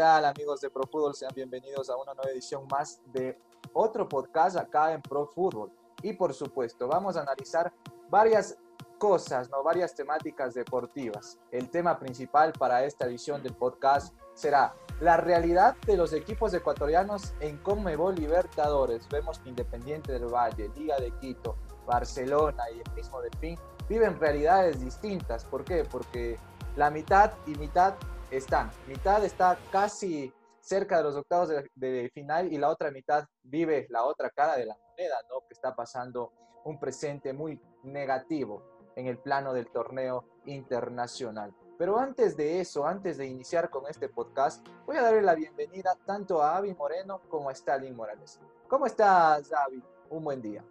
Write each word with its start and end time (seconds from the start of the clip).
tal 0.00 0.24
amigos 0.24 0.62
de 0.62 0.70
Pro 0.70 0.84
Fútbol? 0.90 1.14
Sean 1.14 1.30
bienvenidos 1.34 1.90
a 1.90 1.96
una 1.98 2.14
nueva 2.14 2.30
edición 2.30 2.66
más 2.70 3.02
de 3.12 3.38
otro 3.74 4.08
podcast 4.08 4.56
acá 4.56 4.94
en 4.94 5.02
Pro 5.02 5.26
Fútbol. 5.26 5.70
Y 6.02 6.14
por 6.14 6.32
supuesto, 6.32 6.88
vamos 6.88 7.18
a 7.18 7.20
analizar 7.20 7.70
varias 8.08 8.56
cosas, 8.96 9.50
¿no? 9.50 9.62
varias 9.62 9.94
temáticas 9.94 10.54
deportivas. 10.54 11.38
El 11.50 11.68
tema 11.68 11.98
principal 11.98 12.54
para 12.54 12.82
esta 12.82 13.04
edición 13.04 13.42
del 13.42 13.52
podcast 13.52 14.14
será 14.32 14.74
la 15.00 15.18
realidad 15.18 15.76
de 15.84 15.98
los 15.98 16.14
equipos 16.14 16.54
ecuatorianos 16.54 17.34
en 17.40 17.58
Conmebol 17.58 18.14
Libertadores. 18.14 19.06
Vemos 19.10 19.38
que 19.40 19.50
Independiente 19.50 20.12
del 20.12 20.32
Valle, 20.32 20.70
Liga 20.76 20.98
de 20.98 21.10
Quito, 21.18 21.58
Barcelona 21.84 22.62
y 22.74 22.78
el 22.78 22.94
mismo 22.94 23.20
Delfín 23.20 23.58
viven 23.86 24.18
realidades 24.18 24.80
distintas. 24.80 25.44
¿Por 25.44 25.62
qué? 25.62 25.84
Porque 25.84 26.38
la 26.76 26.90
mitad 26.90 27.32
y 27.46 27.50
mitad 27.56 27.96
están. 28.30 28.70
Mitad 28.86 29.24
está 29.24 29.58
casi 29.70 30.32
cerca 30.60 30.98
de 30.98 31.04
los 31.04 31.16
octavos 31.16 31.48
de, 31.74 32.10
final 32.14 32.52
y 32.52 32.58
la 32.58 32.68
otra 32.68 32.90
mitad 32.90 33.26
vive 33.42 33.86
la 33.90 34.04
otra 34.04 34.30
cara 34.30 34.56
de 34.56 34.66
la 34.66 34.76
moneda, 34.76 35.16
¿no? 35.28 35.40
Que 35.46 35.54
está 35.54 35.74
pasando 35.74 36.32
un 36.64 36.78
presente 36.78 37.32
muy 37.32 37.60
negativo 37.82 38.62
en 38.96 39.06
el 39.06 39.18
plano 39.18 39.52
del 39.52 39.70
torneo 39.70 40.24
internacional. 40.46 41.54
Pero 41.78 41.98
antes 41.98 42.36
de 42.36 42.60
eso, 42.60 42.86
antes 42.86 43.16
de 43.16 43.26
iniciar 43.26 43.70
con 43.70 43.86
este 43.88 44.08
podcast, 44.08 44.66
voy 44.84 44.98
a 44.98 45.02
darle 45.02 45.22
la 45.22 45.34
bienvenida 45.34 45.96
tanto 46.04 46.42
a 46.42 46.56
Avi 46.58 46.74
Moreno 46.74 47.22
como 47.28 47.48
a 47.48 47.52
Stalin 47.52 47.96
Morales. 47.96 48.38
¿Cómo 48.68 48.84
estás, 48.84 49.50
Avi? 49.52 49.82
Un 50.10 50.24
buen 50.24 50.42
día. 50.42 50.62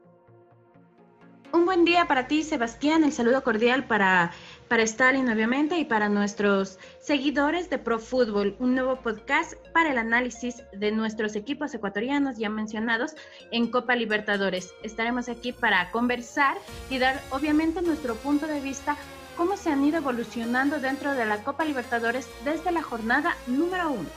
Un 1.51 1.65
buen 1.65 1.83
día 1.83 2.07
para 2.07 2.27
ti, 2.27 2.43
Sebastián. 2.43 3.03
El 3.03 3.11
saludo 3.11 3.43
cordial 3.43 3.85
para, 3.85 4.31
para 4.67 4.83
Stalin, 4.83 5.27
obviamente, 5.29 5.79
y 5.79 5.85
para 5.85 6.07
nuestros 6.07 6.77
seguidores 6.99 7.71
de 7.71 7.79
Pro 7.79 7.97
Fútbol, 7.97 8.55
un 8.59 8.75
nuevo 8.75 8.97
podcast 8.97 9.53
para 9.73 9.91
el 9.91 9.97
análisis 9.97 10.61
de 10.73 10.91
nuestros 10.91 11.35
equipos 11.35 11.73
ecuatorianos 11.73 12.37
ya 12.37 12.49
mencionados 12.49 13.15
en 13.49 13.71
Copa 13.71 13.95
Libertadores. 13.95 14.75
Estaremos 14.83 15.27
aquí 15.27 15.51
para 15.51 15.89
conversar 15.89 16.55
y 16.91 16.99
dar, 16.99 17.19
obviamente, 17.31 17.81
nuestro 17.81 18.13
punto 18.13 18.45
de 18.45 18.61
vista 18.61 18.95
cómo 19.35 19.57
se 19.57 19.71
han 19.71 19.83
ido 19.83 19.97
evolucionando 19.97 20.79
dentro 20.79 21.15
de 21.15 21.25
la 21.25 21.43
Copa 21.43 21.65
Libertadores 21.65 22.27
desde 22.45 22.71
la 22.71 22.83
jornada 22.83 23.35
número 23.47 23.89
uno. 23.89 24.09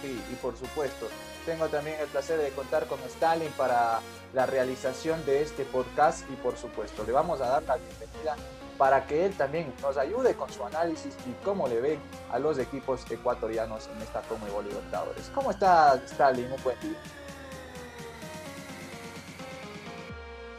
Sí, 0.00 0.16
y 0.32 0.34
por 0.36 0.56
supuesto, 0.56 1.08
tengo 1.48 1.66
también 1.68 1.96
el 1.98 2.06
placer 2.08 2.38
de 2.38 2.50
contar 2.50 2.86
con 2.86 2.98
Stalin 3.08 3.48
para 3.56 4.00
la 4.34 4.44
realización 4.44 5.24
de 5.24 5.40
este 5.40 5.64
podcast 5.64 6.28
y 6.30 6.34
por 6.34 6.58
supuesto 6.58 7.04
le 7.04 7.12
vamos 7.12 7.40
a 7.40 7.46
dar 7.46 7.62
la 7.62 7.76
bienvenida 7.76 8.36
para 8.76 9.06
que 9.06 9.24
él 9.24 9.32
también 9.32 9.72
nos 9.80 9.96
ayude 9.96 10.34
con 10.34 10.52
su 10.52 10.62
análisis 10.62 11.14
y 11.26 11.32
cómo 11.42 11.66
le 11.66 11.80
ve 11.80 11.98
a 12.30 12.38
los 12.38 12.58
equipos 12.58 13.00
ecuatorianos 13.10 13.88
en 13.96 14.02
esta 14.02 14.20
Conmebol 14.28 14.66
Libertadores. 14.66 15.30
¿Cómo 15.34 15.50
está 15.50 15.94
Stalin? 16.04 16.52
Un 16.52 16.62
buen 16.62 16.78
día. 16.80 16.98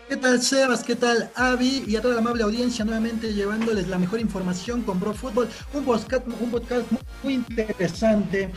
¿Qué 0.08 0.18
tal 0.18 0.42
Sebas? 0.42 0.84
¿Qué 0.84 0.96
tal 0.96 1.30
Avi? 1.36 1.84
Y 1.86 1.98
a 1.98 2.02
toda 2.02 2.16
la 2.16 2.22
amable 2.22 2.42
audiencia 2.42 2.84
nuevamente 2.84 3.32
llevándoles 3.32 3.88
la 3.90 4.00
mejor 4.00 4.20
información 4.20 4.82
con 4.82 5.00
Pro 5.00 5.14
Fútbol, 5.14 5.50
un 5.72 5.86
podcast, 5.86 6.26
un 6.26 6.50
podcast 6.50 6.88
muy 7.22 7.36
interesante 7.36 8.52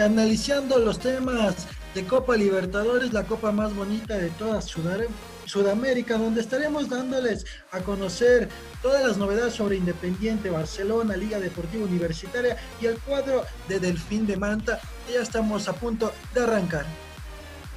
analizando 0.00 0.78
los 0.78 0.98
temas 0.98 1.66
de 1.94 2.04
Copa 2.04 2.36
Libertadores, 2.36 3.12
la 3.12 3.24
copa 3.24 3.52
más 3.52 3.74
bonita 3.74 4.16
de 4.18 4.30
toda 4.30 4.60
Sudamérica, 4.60 6.18
donde 6.18 6.40
estaremos 6.40 6.88
dándoles 6.88 7.44
a 7.70 7.80
conocer 7.80 8.48
todas 8.82 9.06
las 9.06 9.16
novedades 9.16 9.54
sobre 9.54 9.76
Independiente, 9.76 10.50
Barcelona, 10.50 11.16
Liga 11.16 11.38
Deportiva 11.38 11.84
Universitaria 11.84 12.56
y 12.80 12.86
el 12.86 12.98
cuadro 12.98 13.44
de 13.68 13.78
Delfín 13.78 14.26
de 14.26 14.36
Manta. 14.36 14.80
Ya 15.12 15.20
estamos 15.20 15.68
a 15.68 15.72
punto 15.72 16.12
de 16.34 16.42
arrancar. 16.42 16.84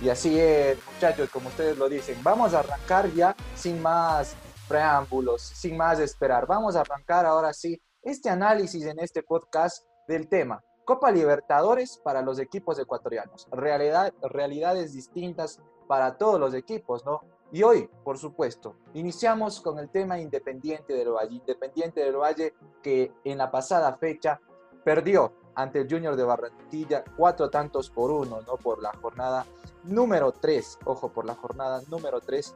Y 0.01 0.09
así 0.09 0.39
es, 0.39 0.77
muchachos, 0.93 1.29
como 1.29 1.49
ustedes 1.49 1.77
lo 1.77 1.87
dicen, 1.87 2.17
vamos 2.23 2.53
a 2.53 2.59
arrancar 2.59 3.11
ya 3.13 3.35
sin 3.55 3.81
más 3.81 4.35
preámbulos, 4.67 5.41
sin 5.41 5.77
más 5.77 5.99
esperar. 5.99 6.47
Vamos 6.47 6.75
a 6.75 6.81
arrancar 6.81 7.25
ahora 7.25 7.53
sí 7.53 7.79
este 8.01 8.29
análisis 8.29 8.83
en 8.85 8.99
este 8.99 9.21
podcast 9.21 9.83
del 10.07 10.27
tema 10.27 10.63
Copa 10.87 11.11
Libertadores 11.11 11.99
para 12.01 12.21
los 12.21 12.39
equipos 12.39 12.79
ecuatorianos. 12.79 13.45
Realidad, 13.51 14.13
realidades 14.21 14.93
distintas 14.93 15.59
para 15.85 16.17
todos 16.17 16.39
los 16.39 16.53
equipos, 16.53 17.05
¿no? 17.05 17.25
Y 17.51 17.61
hoy, 17.63 17.89
por 18.05 18.17
supuesto, 18.17 18.77
iniciamos 18.93 19.59
con 19.59 19.79
el 19.79 19.89
tema 19.89 20.17
Independiente 20.17 20.93
del 20.93 21.11
Valle. 21.11 21.35
Independiente 21.35 21.99
del 21.99 22.15
Valle 22.15 22.53
que 22.81 23.11
en 23.25 23.37
la 23.37 23.51
pasada 23.51 23.97
fecha 23.97 24.39
perdió 24.85 25.33
ante 25.55 25.81
el 25.81 25.89
Junior 25.89 26.15
de 26.15 26.23
Barranquilla 26.23 27.03
cuatro 27.17 27.49
tantos 27.49 27.89
por 27.89 28.09
uno, 28.09 28.39
¿no? 28.47 28.55
Por 28.55 28.81
la 28.81 28.93
jornada 28.93 29.45
número 29.83 30.31
tres, 30.31 30.79
ojo, 30.85 31.09
por 31.09 31.25
la 31.25 31.35
jornada 31.35 31.81
número 31.89 32.21
tres, 32.21 32.55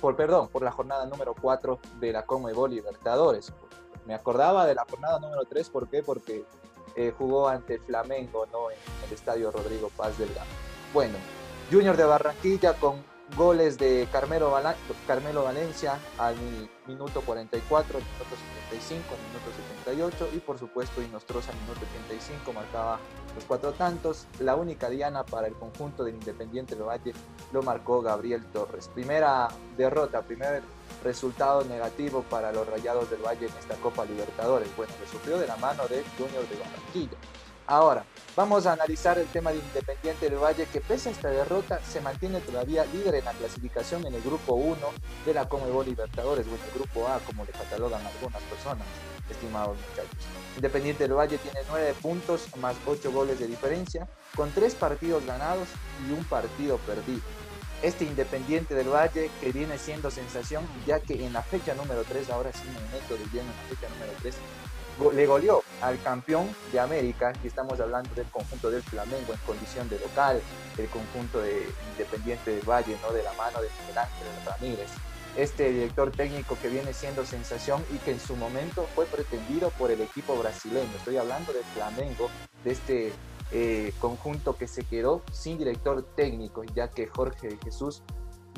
por, 0.00 0.16
perdón, 0.16 0.48
por 0.48 0.62
la 0.62 0.72
jornada 0.72 1.04
número 1.04 1.34
cuatro 1.38 1.80
de 2.00 2.14
la 2.14 2.24
Conmebol 2.24 2.70
Libertadores. 2.70 3.52
Me 4.06 4.14
acordaba 4.14 4.64
de 4.64 4.74
la 4.74 4.86
jornada 4.88 5.20
número 5.20 5.44
tres, 5.44 5.68
¿por 5.68 5.86
qué? 5.86 6.02
Porque 6.02 6.46
eh, 6.98 7.14
jugó 7.16 7.48
ante 7.48 7.78
Flamengo 7.78 8.44
¿no? 8.46 8.72
en 8.72 8.76
el 9.06 9.14
estadio 9.14 9.52
Rodrigo 9.52 9.88
Paz 9.96 10.18
del 10.18 10.26
Delgado. 10.26 10.48
Bueno, 10.92 11.14
Junior 11.70 11.96
de 11.96 12.02
Barranquilla 12.02 12.72
con 12.72 13.04
goles 13.36 13.78
de 13.78 14.08
Carmelo, 14.10 14.52
Carmelo 15.06 15.44
Valencia 15.44 16.00
al 16.18 16.34
minuto 16.88 17.20
44, 17.20 18.00
minuto 18.00 18.36
75, 18.70 19.04
minuto 19.28 19.46
78 19.84 20.28
y 20.34 20.38
por 20.40 20.58
supuesto 20.58 21.00
Inostroza 21.00 21.52
minuto 21.52 21.86
85 21.92 22.52
marcaba 22.52 22.98
los 23.36 23.44
cuatro 23.44 23.70
tantos. 23.74 24.26
La 24.40 24.56
única 24.56 24.90
diana 24.90 25.24
para 25.24 25.46
el 25.46 25.54
conjunto 25.54 26.02
del 26.02 26.16
Independiente 26.16 26.74
del 26.74 26.88
Valle 26.88 27.12
lo 27.52 27.62
marcó 27.62 28.02
Gabriel 28.02 28.44
Torres. 28.46 28.88
Primera 28.88 29.46
derrota, 29.76 30.22
primer 30.22 30.62
resultado 31.02 31.64
negativo 31.64 32.22
para 32.22 32.52
los 32.52 32.66
Rayados 32.66 33.10
del 33.10 33.22
Valle 33.22 33.46
en 33.46 33.56
esta 33.58 33.74
Copa 33.76 34.04
Libertadores. 34.04 34.68
Bueno, 34.76 34.92
lo 35.00 35.10
sufrió 35.10 35.38
de 35.38 35.46
la 35.46 35.56
mano 35.56 35.86
de 35.88 36.04
Junior 36.16 36.46
de 36.48 36.56
Barranquilla. 36.56 37.18
Ahora, 37.70 38.02
vamos 38.34 38.64
a 38.64 38.72
analizar 38.72 39.18
el 39.18 39.26
tema 39.26 39.50
de 39.52 39.58
Independiente 39.58 40.30
del 40.30 40.38
Valle, 40.38 40.66
que 40.72 40.80
pese 40.80 41.10
a 41.10 41.12
esta 41.12 41.28
derrota, 41.28 41.78
se 41.84 42.00
mantiene 42.00 42.40
todavía 42.40 42.86
líder 42.86 43.16
en 43.16 43.26
la 43.26 43.32
clasificación 43.32 44.06
en 44.06 44.14
el 44.14 44.22
grupo 44.22 44.54
1 44.54 44.76
de 45.26 45.34
la 45.34 45.46
Comebol 45.50 45.84
Libertadores, 45.84 46.46
o 46.46 46.48
en 46.48 46.62
el 46.64 46.70
grupo 46.74 47.06
A, 47.06 47.18
como 47.18 47.44
le 47.44 47.52
catalogan 47.52 48.00
algunas 48.06 48.42
personas, 48.44 48.86
estimados 49.28 49.76
muchachos. 49.90 50.26
Independiente 50.56 51.04
del 51.04 51.12
Valle 51.12 51.36
tiene 51.36 51.60
9 51.68 51.94
puntos 52.00 52.56
más 52.56 52.74
8 52.86 53.12
goles 53.12 53.38
de 53.38 53.46
diferencia, 53.46 54.08
con 54.34 54.50
3 54.50 54.74
partidos 54.74 55.26
ganados 55.26 55.68
y 56.08 56.12
un 56.12 56.24
partido 56.24 56.78
perdido 56.78 57.20
este 57.82 58.04
Independiente 58.04 58.74
del 58.74 58.88
Valle 58.88 59.30
que 59.40 59.52
viene 59.52 59.78
siendo 59.78 60.10
sensación, 60.10 60.66
ya 60.86 61.00
que 61.00 61.24
en 61.24 61.32
la 61.32 61.42
fecha 61.42 61.74
número 61.74 62.04
3, 62.04 62.30
ahora 62.30 62.52
sí 62.52 62.64
me 62.66 62.98
meto 62.98 63.14
de 63.14 63.24
lleno 63.26 63.50
en 63.50 63.56
la 63.56 63.76
fecha 63.76 63.88
número 63.94 64.12
3, 64.20 64.34
le 65.14 65.26
goleó 65.26 65.62
al 65.80 66.00
campeón 66.02 66.54
de 66.72 66.80
América, 66.80 67.32
y 67.42 67.46
estamos 67.46 67.78
hablando 67.78 68.12
del 68.14 68.26
conjunto 68.26 68.70
del 68.70 68.82
Flamengo 68.82 69.32
en 69.32 69.38
condición 69.46 69.88
de 69.88 69.98
local, 70.00 70.40
el 70.76 70.88
conjunto 70.88 71.40
de 71.40 71.68
Independiente 71.92 72.50
del 72.50 72.68
Valle, 72.68 72.96
¿no? 73.02 73.12
de 73.12 73.22
la 73.22 73.32
mano 73.34 73.60
de 73.60 73.68
Miguel 73.80 73.98
Ángel 73.98 74.26
Ramírez. 74.44 74.90
Este 75.36 75.70
director 75.70 76.10
técnico 76.10 76.58
que 76.60 76.68
viene 76.68 76.92
siendo 76.92 77.24
sensación 77.24 77.84
y 77.94 77.98
que 77.98 78.10
en 78.10 78.18
su 78.18 78.34
momento 78.34 78.88
fue 78.96 79.06
pretendido 79.06 79.70
por 79.70 79.92
el 79.92 80.00
equipo 80.00 80.36
brasileño. 80.36 80.90
Estoy 80.96 81.16
hablando 81.16 81.52
del 81.52 81.64
Flamengo, 81.74 82.28
de 82.64 82.72
este 82.72 83.12
eh, 83.50 83.92
conjunto 84.00 84.56
que 84.56 84.68
se 84.68 84.84
quedó 84.84 85.22
sin 85.32 85.58
director 85.58 86.02
técnico, 86.14 86.62
ya 86.74 86.88
que 86.88 87.06
Jorge 87.06 87.58
Jesús 87.62 88.02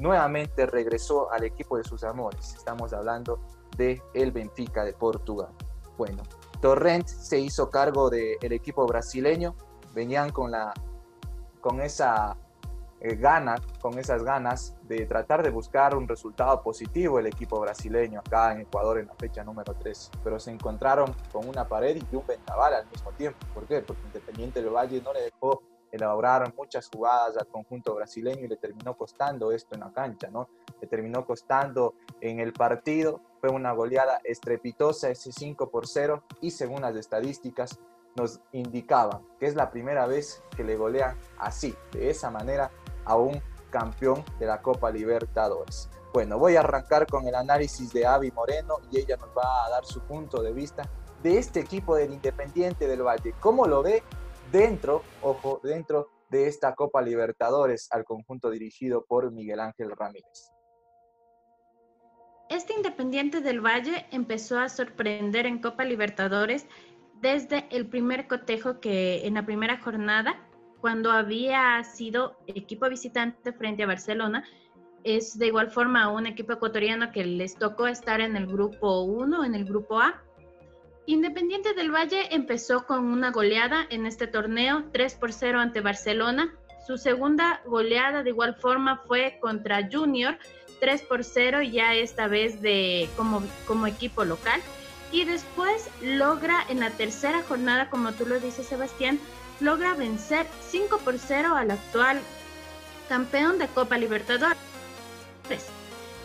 nuevamente 0.00 0.66
regresó 0.66 1.31
al 1.31 1.44
equipo 1.44 1.76
de 1.76 1.84
sus 1.84 2.04
amores. 2.04 2.54
Estamos 2.54 2.92
hablando 2.92 3.40
de 3.76 4.02
el 4.14 4.32
Benfica 4.32 4.84
de 4.84 4.92
Portugal. 4.92 5.50
Bueno, 5.96 6.22
Torrent 6.60 7.06
se 7.06 7.38
hizo 7.38 7.70
cargo 7.70 8.10
del 8.10 8.52
equipo 8.52 8.87
brasileño, 8.87 9.54
venían 9.94 10.31
con 10.31 10.50
la 10.50 10.72
con 11.60 11.81
esa 11.81 12.36
eh, 13.00 13.17
ganas, 13.17 13.61
con 13.81 13.99
esas 13.99 14.23
ganas 14.23 14.76
de 14.82 15.06
tratar 15.06 15.43
de 15.43 15.50
buscar 15.50 15.97
un 15.97 16.06
resultado 16.06 16.62
positivo 16.62 17.19
el 17.19 17.26
equipo 17.26 17.58
brasileño 17.58 18.20
acá 18.20 18.52
en 18.52 18.61
Ecuador 18.61 18.99
en 18.99 19.06
la 19.06 19.14
fecha 19.14 19.43
número 19.43 19.75
3, 19.75 20.11
pero 20.23 20.38
se 20.38 20.50
encontraron 20.50 21.14
con 21.32 21.49
una 21.49 21.67
pared 21.67 21.97
y 21.97 22.17
un 22.17 22.26
ventaval 22.26 22.75
al 22.75 22.87
mismo 22.91 23.11
tiempo. 23.12 23.38
¿Por 23.55 23.67
qué? 23.67 23.81
Porque 23.81 24.02
Independiente 24.05 24.61
del 24.62 24.70
Valle 24.70 25.00
no 25.02 25.12
le 25.12 25.23
dejó 25.23 25.62
elaborar 25.93 26.52
muchas 26.56 26.88
jugadas 26.88 27.37
al 27.37 27.47
conjunto 27.49 27.94
brasileño 27.94 28.44
y 28.44 28.49
le 28.49 28.56
terminó 28.56 28.97
costando 28.97 29.50
esto 29.53 29.75
en 29.75 29.81
la 29.81 29.93
cancha, 29.93 30.29
¿no? 30.31 30.49
Le 30.81 30.87
terminó 30.87 31.25
costando 31.25 31.94
en 32.20 32.38
el 32.38 32.53
partido, 32.53 33.20
fue 33.41 33.50
una 33.50 33.73
goleada 33.73 34.20
estrepitosa 34.25 35.11
ese 35.11 35.32
5 35.32 35.70
por 35.70 35.87
0 35.87 36.23
y 36.41 36.50
según 36.50 36.82
las 36.82 36.94
estadísticas 36.96 37.81
nos 38.17 38.41
indicaban 38.53 39.23
que 39.38 39.46
es 39.46 39.55
la 39.55 39.70
primera 39.70 40.06
vez 40.06 40.43
que 40.56 40.64
le 40.64 40.76
golean 40.76 41.17
así, 41.38 41.75
de 41.93 42.11
esa 42.11 42.31
manera 42.31 42.70
a 43.05 43.17
un 43.17 43.41
campeón 43.70 44.25
de 44.38 44.47
la 44.47 44.61
Copa 44.61 44.91
Libertadores. 44.91 45.88
Bueno, 46.12 46.38
voy 46.38 46.56
a 46.56 46.61
arrancar 46.61 47.06
con 47.06 47.26
el 47.29 47.35
análisis 47.35 47.93
de 47.93 48.06
Avi 48.06 48.32
Moreno 48.32 48.79
y 48.91 48.99
ella 48.99 49.17
nos 49.17 49.29
va 49.29 49.67
a 49.67 49.70
dar 49.70 49.85
su 49.85 50.00
punto 50.00 50.43
de 50.43 50.52
vista 50.52 50.82
de 51.23 51.38
este 51.38 51.61
equipo 51.61 51.94
del 51.94 52.12
Independiente 52.12 52.88
del 52.88 53.02
Valle. 53.02 53.35
¿Cómo 53.41 53.67
lo 53.67 53.82
ve 53.82 54.02
dentro, 54.50 55.02
ojo, 55.23 55.61
dentro 55.62 56.08
de 56.31 56.47
esta 56.47 56.75
Copa 56.75 57.02
Libertadores 57.02 57.88
al 57.91 58.05
conjunto 58.05 58.50
dirigido 58.50 59.05
por 59.05 59.31
Miguel 59.32 59.61
Ángel 59.61 59.91
Ramírez. 59.91 60.53
Este 62.49 62.73
Independiente 62.73 63.41
del 63.41 63.61
Valle 63.61 64.06
empezó 64.11 64.58
a 64.58 64.69
sorprender 64.69 65.46
en 65.46 65.61
Copa 65.61 65.85
Libertadores 65.85 66.67
desde 67.20 67.69
el 67.70 67.88
primer 67.88 68.26
cotejo 68.26 68.81
que 68.81 69.26
en 69.26 69.35
la 69.35 69.44
primera 69.44 69.81
jornada, 69.81 70.49
cuando 70.81 71.11
había 71.11 71.82
sido 71.85 72.37
equipo 72.47 72.88
visitante 72.88 73.53
frente 73.53 73.82
a 73.82 73.87
Barcelona, 73.87 74.44
es 75.05 75.38
de 75.38 75.47
igual 75.47 75.71
forma 75.71 76.11
un 76.11 76.27
equipo 76.27 76.53
ecuatoriano 76.53 77.11
que 77.12 77.25
les 77.25 77.56
tocó 77.56 77.87
estar 77.87 78.21
en 78.21 78.37
el 78.37 78.47
grupo 78.47 79.03
1, 79.03 79.44
en 79.44 79.55
el 79.55 79.65
grupo 79.65 80.00
A. 80.00 80.23
Independiente 81.06 81.75
del 81.75 81.91
Valle 81.91 82.35
empezó 82.35 82.87
con 82.87 83.06
una 83.06 83.31
goleada 83.31 83.87
en 83.91 84.06
este 84.06 84.27
torneo, 84.27 84.85
3 84.93 85.15
por 85.15 85.32
0 85.32 85.61
ante 85.61 85.81
Barcelona. 85.81 86.55
Su 86.87 86.99
segunda 86.99 87.62
goleada 87.67 88.23
de 88.23 88.31
igual 88.31 88.55
forma 88.55 88.99
fue 89.06 89.38
contra 89.41 89.88
Junior, 89.91 90.38
3 90.81 91.03
por 91.03 91.25
0, 91.25 91.62
ya 91.62 91.94
esta 91.94 92.29
vez 92.29 92.61
de, 92.61 93.09
como, 93.17 93.43
como 93.67 93.87
equipo 93.87 94.25
local. 94.25 94.61
Y 95.12 95.25
después 95.25 95.88
logra 96.03 96.65
en 96.69 96.81
la 96.81 96.91
tercera 96.91 97.43
jornada, 97.43 97.91
como 97.91 98.12
tú 98.12 98.27
lo 98.27 98.38
dices 98.38 98.67
Sebastián, 98.67 99.19
logra 99.60 99.94
vencer 99.94 100.46
5 100.70 100.98
por 100.98 101.18
0 101.18 101.54
al 101.54 101.70
actual 101.70 102.20
campeón 103.08 103.58
de 103.58 103.68
Copa 103.68 103.98
Libertadores. 103.98 104.56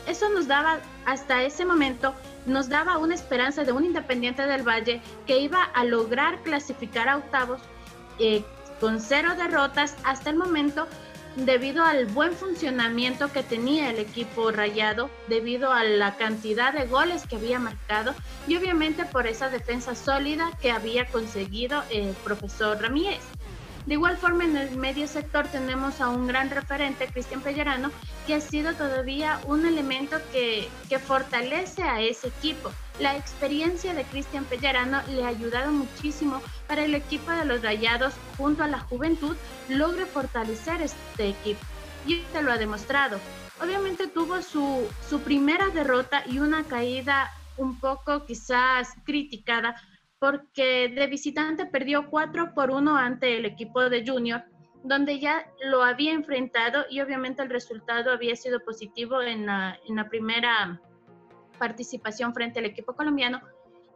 Eso 0.07 0.29
nos 0.29 0.47
daba, 0.47 0.79
hasta 1.05 1.43
ese 1.43 1.65
momento, 1.65 2.13
nos 2.45 2.69
daba 2.69 2.97
una 2.97 3.15
esperanza 3.15 3.63
de 3.63 3.71
un 3.71 3.85
Independiente 3.85 4.43
del 4.43 4.67
Valle 4.67 5.01
que 5.25 5.39
iba 5.39 5.63
a 5.63 5.83
lograr 5.83 6.43
clasificar 6.43 7.09
a 7.09 7.17
octavos 7.17 7.59
eh, 8.19 8.43
con 8.79 8.99
cero 8.99 9.33
derrotas 9.35 9.95
hasta 10.03 10.29
el 10.29 10.35
momento 10.35 10.87
debido 11.35 11.83
al 11.83 12.05
buen 12.05 12.33
funcionamiento 12.33 13.31
que 13.31 13.43
tenía 13.43 13.89
el 13.89 13.99
equipo 13.99 14.51
rayado, 14.51 15.09
debido 15.27 15.71
a 15.71 15.83
la 15.83 16.15
cantidad 16.15 16.73
de 16.73 16.85
goles 16.87 17.27
que 17.27 17.35
había 17.35 17.59
marcado 17.59 18.13
y 18.47 18.55
obviamente 18.55 19.05
por 19.05 19.27
esa 19.27 19.49
defensa 19.49 19.95
sólida 19.95 20.51
que 20.61 20.71
había 20.71 21.07
conseguido 21.07 21.83
el 21.89 22.13
profesor 22.23 22.81
Ramírez. 22.81 23.21
De 23.85 23.93
igual 23.93 24.17
forma, 24.17 24.45
en 24.45 24.57
el 24.57 24.77
medio 24.77 25.07
sector 25.07 25.47
tenemos 25.47 26.01
a 26.01 26.09
un 26.09 26.25
gran 26.25 26.49
referente, 26.49 27.07
Cristian 27.07 27.41
Pellerano, 27.41 27.91
que 28.25 28.33
ha 28.33 28.41
sido 28.41 28.73
todavía 28.73 29.39
un 29.45 29.63
elemento 29.65 30.17
que, 30.31 30.67
que 30.89 30.97
fortalece 30.97 31.83
a 31.83 32.01
ese 32.01 32.29
equipo. 32.29 32.71
La 32.99 33.15
experiencia 33.15 33.93
de 33.93 34.03
Cristian 34.03 34.45
Pellerano 34.45 35.01
le 35.09 35.23
ha 35.23 35.27
ayudado 35.27 35.71
muchísimo 35.71 36.41
para 36.67 36.83
el 36.83 36.95
equipo 36.95 37.29
de 37.29 37.45
los 37.45 37.61
Rayados, 37.61 38.15
junto 38.37 38.63
a 38.63 38.67
la 38.67 38.79
juventud, 38.79 39.35
logre 39.69 40.07
fortalecer 40.07 40.81
este 40.81 41.29
equipo. 41.29 41.63
Y 42.07 42.21
te 42.33 42.41
lo 42.41 42.51
ha 42.51 42.57
demostrado. 42.57 43.19
Obviamente 43.61 44.07
tuvo 44.07 44.41
su, 44.41 44.87
su 45.07 45.21
primera 45.21 45.67
derrota 45.69 46.23
y 46.25 46.39
una 46.39 46.63
caída 46.63 47.31
un 47.57 47.79
poco 47.79 48.25
quizás 48.25 48.89
criticada 49.05 49.75
porque 50.19 50.89
de 50.89 51.07
visitante 51.07 51.65
perdió 51.65 52.09
4 52.09 52.53
por 52.53 52.71
1 52.71 52.97
ante 52.97 53.37
el 53.37 53.45
equipo 53.45 53.89
de 53.89 54.05
Junior, 54.05 54.43
donde 54.83 55.19
ya 55.19 55.47
lo 55.63 55.83
había 55.83 56.13
enfrentado 56.13 56.85
y 56.89 57.01
obviamente 57.01 57.41
el 57.41 57.49
resultado 57.49 58.11
había 58.11 58.35
sido 58.35 58.59
positivo 58.63 59.21
en 59.21 59.45
la, 59.45 59.77
en 59.87 59.95
la 59.95 60.09
primera 60.09 60.81
participación 61.57 62.33
frente 62.33 62.59
al 62.59 62.65
equipo 62.65 62.93
colombiano 62.93 63.41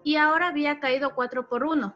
y 0.04 0.16
ahora 0.16 0.48
había 0.48 0.80
caído 0.80 1.14
4 1.14 1.48
por 1.48 1.64
1. 1.64 1.96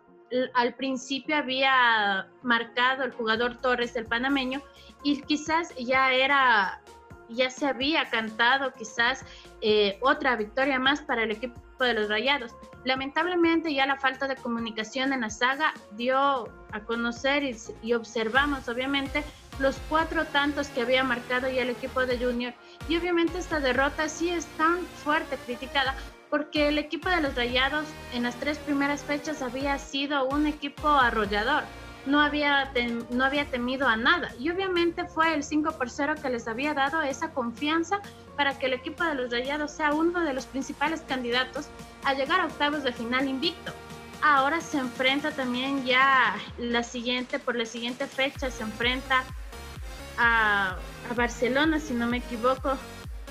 Al 0.53 0.73
principio 0.75 1.35
había 1.35 2.27
marcado 2.41 3.03
el 3.03 3.11
jugador 3.11 3.57
Torres 3.57 3.93
del 3.93 4.05
panameño 4.05 4.61
y 5.03 5.21
quizás 5.21 5.73
ya 5.75 6.13
era 6.13 6.81
ya 7.29 7.49
se 7.49 7.65
había 7.65 8.09
cantado 8.09 8.73
quizás 8.73 9.25
eh, 9.61 9.97
otra 10.01 10.35
victoria 10.35 10.79
más 10.79 11.01
para 11.01 11.23
el 11.23 11.31
equipo 11.31 11.59
de 11.79 11.93
los 11.93 12.09
Rayados. 12.09 12.53
Lamentablemente 12.83 13.74
ya 13.74 13.85
la 13.85 13.97
falta 13.97 14.27
de 14.27 14.35
comunicación 14.35 15.13
en 15.13 15.21
la 15.21 15.30
saga 15.30 15.74
dio 15.91 16.50
a 16.71 16.80
conocer 16.85 17.44
y, 17.81 17.94
observamos 17.94 18.68
obviamente 18.68 19.24
los 19.59 19.77
cuatro 19.88 20.25
tantos 20.25 20.68
que 20.68 20.81
había 20.81 21.03
marcado 21.03 21.50
ya 21.50 21.62
el 21.62 21.69
equipo 21.69 22.06
de 22.06 22.18
Junior. 22.18 22.53
Y 22.89 22.97
obviamente 22.97 23.38
esta 23.38 23.59
derrota 23.59 24.09
sí 24.09 24.30
es 24.30 24.45
tan 24.57 24.80
fuerte 25.03 25.38
criticada 25.45 25.95
porque 26.30 26.68
el 26.68 26.80
equipo 26.80 27.09
de 27.09 27.21
los 27.21 27.35
Rayados 27.35 27.85
en 28.13 28.24
las 28.24 28.35
tres 28.35 28.57
primeras 28.57 29.03
fechas 29.03 29.41
había 29.41 29.77
sido 29.77 30.25
un 30.25 30.47
equipo 30.47 30.89
arrollador 30.89 31.63
no 32.05 32.21
había, 32.21 32.71
no 33.09 33.23
había 33.23 33.45
temido 33.45 33.88
a 33.88 33.95
nada. 33.95 34.31
Y 34.39 34.50
obviamente 34.50 35.05
fue 35.05 35.33
el 35.33 35.44
5 35.44 35.73
por 35.73 35.89
0 35.89 36.15
que 36.21 36.29
les 36.29 36.47
había 36.47 36.73
dado 36.73 37.01
esa 37.01 37.31
confianza 37.31 38.01
para 38.35 38.57
que 38.57 38.65
el 38.65 38.73
equipo 38.73 39.03
de 39.03 39.15
los 39.15 39.31
Rayados 39.31 39.71
sea 39.71 39.94
uno 39.94 40.21
de 40.21 40.33
los 40.33 40.45
principales 40.45 41.01
candidatos 41.01 41.67
a 42.03 42.13
llegar 42.13 42.41
a 42.41 42.45
octavos 42.45 42.83
de 42.83 42.91
final 42.91 43.27
invicto. 43.27 43.71
Ahora 44.21 44.61
se 44.61 44.77
enfrenta 44.77 45.31
también 45.31 45.85
ya 45.85 46.35
la 46.57 46.83
siguiente, 46.83 47.39
por 47.39 47.55
la 47.55 47.65
siguiente 47.65 48.07
fecha, 48.07 48.50
se 48.50 48.63
enfrenta 48.63 49.23
a, 50.17 50.77
a 51.09 51.13
Barcelona, 51.13 51.79
si 51.79 51.94
no 51.94 52.07
me 52.07 52.17
equivoco. 52.17 52.77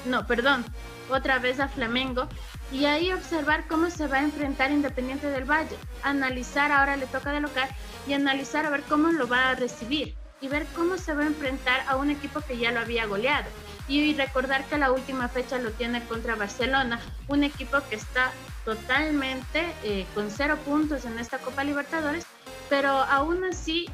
No, 0.04 0.26
perdón, 0.26 0.64
otra 1.14 1.38
vez 1.38 1.60
a 1.60 1.68
Flamengo 1.68 2.28
y 2.70 2.86
ahí 2.86 3.12
observar 3.12 3.66
cómo 3.68 3.90
se 3.90 4.06
va 4.06 4.18
a 4.18 4.22
enfrentar 4.22 4.70
Independiente 4.70 5.28
del 5.28 5.44
Valle, 5.44 5.76
analizar, 6.02 6.72
ahora 6.72 6.96
le 6.96 7.06
toca 7.06 7.32
de 7.32 7.40
local, 7.40 7.68
y 8.06 8.14
analizar 8.14 8.66
a 8.66 8.70
ver 8.70 8.82
cómo 8.82 9.12
lo 9.12 9.28
va 9.28 9.50
a 9.50 9.54
recibir 9.54 10.14
y 10.40 10.48
ver 10.48 10.66
cómo 10.74 10.98
se 10.98 11.14
va 11.14 11.22
a 11.22 11.26
enfrentar 11.26 11.84
a 11.86 11.96
un 11.96 12.10
equipo 12.10 12.40
que 12.40 12.58
ya 12.58 12.72
lo 12.72 12.80
había 12.80 13.06
goleado. 13.06 13.48
Y 13.88 14.14
recordar 14.14 14.64
que 14.64 14.76
la 14.78 14.90
última 14.90 15.28
fecha 15.28 15.58
lo 15.58 15.70
tiene 15.70 16.02
contra 16.04 16.34
Barcelona, 16.34 17.00
un 17.28 17.44
equipo 17.44 17.78
que 17.88 17.96
está 17.96 18.32
totalmente 18.64 19.64
eh, 19.84 20.06
con 20.14 20.30
cero 20.30 20.58
puntos 20.64 21.04
en 21.04 21.18
esta 21.18 21.38
Copa 21.38 21.62
Libertadores, 21.62 22.26
pero 22.68 22.90
aún 22.90 23.44
así 23.44 23.88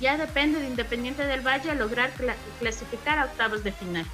ya 0.00 0.16
depende 0.16 0.60
de 0.60 0.68
Independiente 0.68 1.24
del 1.24 1.40
Valle 1.40 1.74
lograr 1.74 2.12
clasificar 2.60 3.18
a 3.18 3.24
octavos 3.24 3.64
de 3.64 3.72
final. 3.72 4.06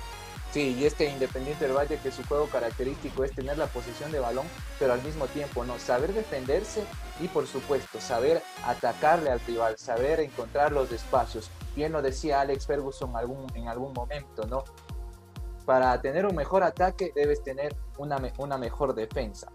Sí, 0.52 0.76
y 0.78 0.84
este 0.84 1.08
Independiente 1.08 1.66
del 1.66 1.74
Valle 1.74 1.98
que 1.98 2.12
su 2.12 2.22
juego 2.24 2.46
característico 2.46 3.24
es 3.24 3.34
tener 3.34 3.56
la 3.56 3.68
posición 3.68 4.12
de 4.12 4.20
balón, 4.20 4.46
pero 4.78 4.92
al 4.92 5.02
mismo 5.02 5.26
tiempo 5.26 5.64
no 5.64 5.78
saber 5.78 6.12
defenderse 6.12 6.84
y 7.20 7.28
por 7.28 7.46
supuesto 7.46 7.98
saber 8.02 8.42
atacarle 8.66 9.30
al 9.30 9.40
rival, 9.40 9.78
saber 9.78 10.20
encontrar 10.20 10.70
los 10.70 10.92
espacios. 10.92 11.50
Bien 11.74 11.90
lo 11.90 12.02
decía 12.02 12.42
Alex 12.42 12.66
Ferguson 12.66 13.14
en 13.54 13.68
algún 13.68 13.94
momento, 13.94 14.46
¿no? 14.46 14.62
Para 15.64 15.98
tener 16.02 16.26
un 16.26 16.36
mejor 16.36 16.64
ataque 16.64 17.12
debes 17.14 17.42
tener 17.42 17.74
una, 17.96 18.18
una 18.36 18.58
mejor 18.58 18.94
defensa. 18.94 19.50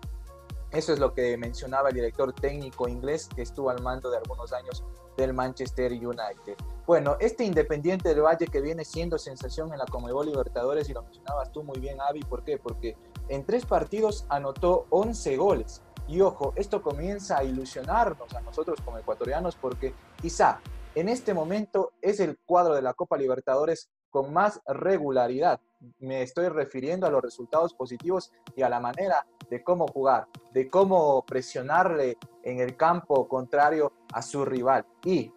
Eso 0.71 0.93
es 0.93 0.99
lo 0.99 1.13
que 1.13 1.37
mencionaba 1.37 1.89
el 1.89 1.95
director 1.95 2.33
técnico 2.33 2.87
inglés 2.87 3.29
que 3.33 3.41
estuvo 3.41 3.69
al 3.69 3.81
mando 3.81 4.09
de 4.09 4.17
algunos 4.17 4.51
años 4.51 4.83
del 5.15 5.33
Manchester 5.33 5.91
United. 5.91 6.55
Bueno, 6.85 7.17
este 7.19 7.43
Independiente 7.43 8.09
del 8.09 8.21
Valle 8.21 8.47
que 8.47 8.61
viene 8.61 8.85
siendo 8.85 9.17
sensación 9.17 9.71
en 9.71 9.79
la 9.79 9.85
Comebol 9.85 10.27
Libertadores, 10.27 10.89
y 10.89 10.93
lo 10.93 11.03
mencionabas 11.03 11.51
tú 11.51 11.63
muy 11.63 11.79
bien, 11.79 11.99
Avi, 12.01 12.21
¿por 12.21 12.43
qué? 12.43 12.57
Porque 12.57 12.95
en 13.29 13.45
tres 13.45 13.65
partidos 13.65 14.25
anotó 14.29 14.85
11 14.89 15.37
goles. 15.37 15.81
Y 16.07 16.21
ojo, 16.21 16.53
esto 16.55 16.81
comienza 16.81 17.37
a 17.37 17.43
ilusionarnos 17.43 18.33
a 18.33 18.41
nosotros 18.41 18.79
como 18.81 18.97
ecuatorianos 18.97 19.55
porque 19.55 19.93
quizá 20.21 20.61
en 20.95 21.09
este 21.09 21.33
momento 21.33 21.91
es 22.01 22.19
el 22.19 22.37
cuadro 22.45 22.73
de 22.73 22.81
la 22.81 22.93
Copa 22.93 23.17
Libertadores 23.17 23.89
con 24.09 24.31
más 24.31 24.61
regularidad. 24.65 25.59
Me 25.99 26.21
estoy 26.21 26.49
refiriendo 26.49 27.05
a 27.05 27.11
los 27.11 27.21
resultados 27.21 27.73
positivos 27.73 28.31
y 28.55 28.63
a 28.63 28.69
la 28.69 28.79
manera 28.79 29.25
de 29.49 29.63
cómo 29.63 29.87
jugar, 29.87 30.27
de 30.53 30.69
cómo 30.69 31.23
presionarle 31.25 32.17
en 32.43 32.59
el 32.59 32.75
campo 32.75 33.27
contrario 33.27 33.93
a 34.11 34.21
su 34.21 34.43
rival. 34.43 34.85
Y 35.03 35.31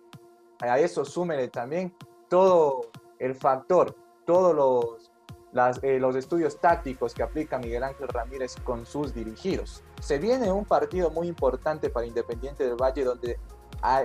a 0.60 0.78
eso 0.78 1.04
súmele 1.04 1.48
también 1.48 1.94
todo 2.28 2.90
el 3.18 3.34
factor, 3.34 3.94
todos 4.24 4.54
los, 4.54 5.80
eh, 5.82 5.98
los 5.98 6.16
estudios 6.16 6.60
tácticos 6.60 7.14
que 7.14 7.22
aplica 7.22 7.58
Miguel 7.58 7.82
Ángel 7.82 8.08
Ramírez 8.08 8.56
con 8.64 8.86
sus 8.86 9.12
dirigidos. 9.12 9.82
Se 10.00 10.18
viene 10.18 10.50
un 10.50 10.64
partido 10.64 11.10
muy 11.10 11.28
importante 11.28 11.90
para 11.90 12.06
Independiente 12.06 12.64
del 12.64 12.76
Valle 12.76 13.04
donde 13.04 13.38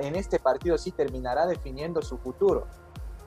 en 0.01 0.15
este 0.15 0.39
partido 0.39 0.77
sí 0.77 0.91
terminará 0.91 1.45
definiendo 1.45 2.01
su 2.01 2.17
futuro. 2.17 2.67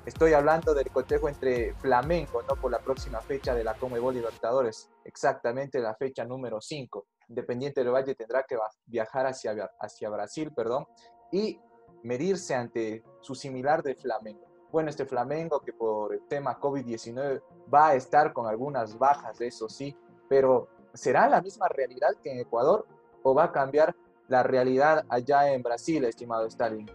Estoy 0.09 0.33
hablando 0.33 0.73
del 0.73 0.91
cotejo 0.91 1.29
entre 1.29 1.75
Flamengo, 1.75 2.41
¿no? 2.49 2.57
Por 2.57 2.71
la 2.71 2.79
próxima 2.79 3.21
fecha 3.21 3.55
de 3.55 3.63
la 3.63 3.75
Comebol 3.75 4.15
Libertadores, 4.15 4.89
exactamente 5.05 5.81
la 5.81 5.95
fecha 5.95 6.25
número 6.25 6.63
5. 6.63 7.07
Independiente 7.29 7.85
del 7.85 7.93
Valle 7.93 8.15
tendrá 8.15 8.43
que 8.45 8.57
viajar 8.87 9.27
hacia, 9.27 9.71
hacia 9.79 10.09
Brasil, 10.09 10.51
perdón, 10.57 10.87
y 11.31 11.61
medirse 12.05 12.55
ante 12.55 13.05
su 13.21 13.35
similar 13.35 13.83
de 13.83 13.97
Flamengo. 13.97 14.47
Bueno, 14.73 14.89
este 14.89 15.05
Flamengo 15.05 15.61
que 15.61 15.75
por 15.75 16.15
el 16.15 16.27
tema 16.27 16.59
COVID-19 16.59 17.43
va 17.73 17.89
a 17.89 17.95
estar 17.95 18.33
con 18.33 18.47
algunas 18.47 18.97
bajas, 18.97 19.39
eso 19.43 19.69
sí, 19.69 19.95
pero 20.27 20.69
¿será 20.95 21.29
la 21.29 21.43
misma 21.43 21.69
realidad 21.69 22.15
que 22.23 22.33
en 22.33 22.39
Ecuador 22.39 22.87
o 23.23 23.35
va 23.35 23.45
a 23.45 23.53
cambiar 23.53 23.95
la 24.29 24.43
realidad 24.43 25.05
allá 25.11 25.53
en 25.53 25.63
Brasil, 25.63 26.03
estimado 26.07 26.47
Stalin? 26.47 26.91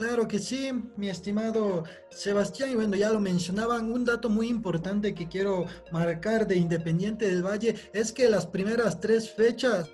Claro 0.00 0.26
que 0.26 0.38
sí, 0.38 0.70
mi 0.96 1.10
estimado 1.10 1.84
Sebastián, 2.08 2.70
y 2.70 2.74
bueno, 2.74 2.96
ya 2.96 3.10
lo 3.10 3.20
mencionaban, 3.20 3.92
un 3.92 4.06
dato 4.06 4.30
muy 4.30 4.48
importante 4.48 5.14
que 5.14 5.28
quiero 5.28 5.66
marcar 5.92 6.46
de 6.46 6.56
Independiente 6.56 7.28
del 7.28 7.44
Valle 7.44 7.74
es 7.92 8.10
que 8.10 8.30
las 8.30 8.46
primeras 8.46 8.98
tres 8.98 9.30
fechas, 9.30 9.90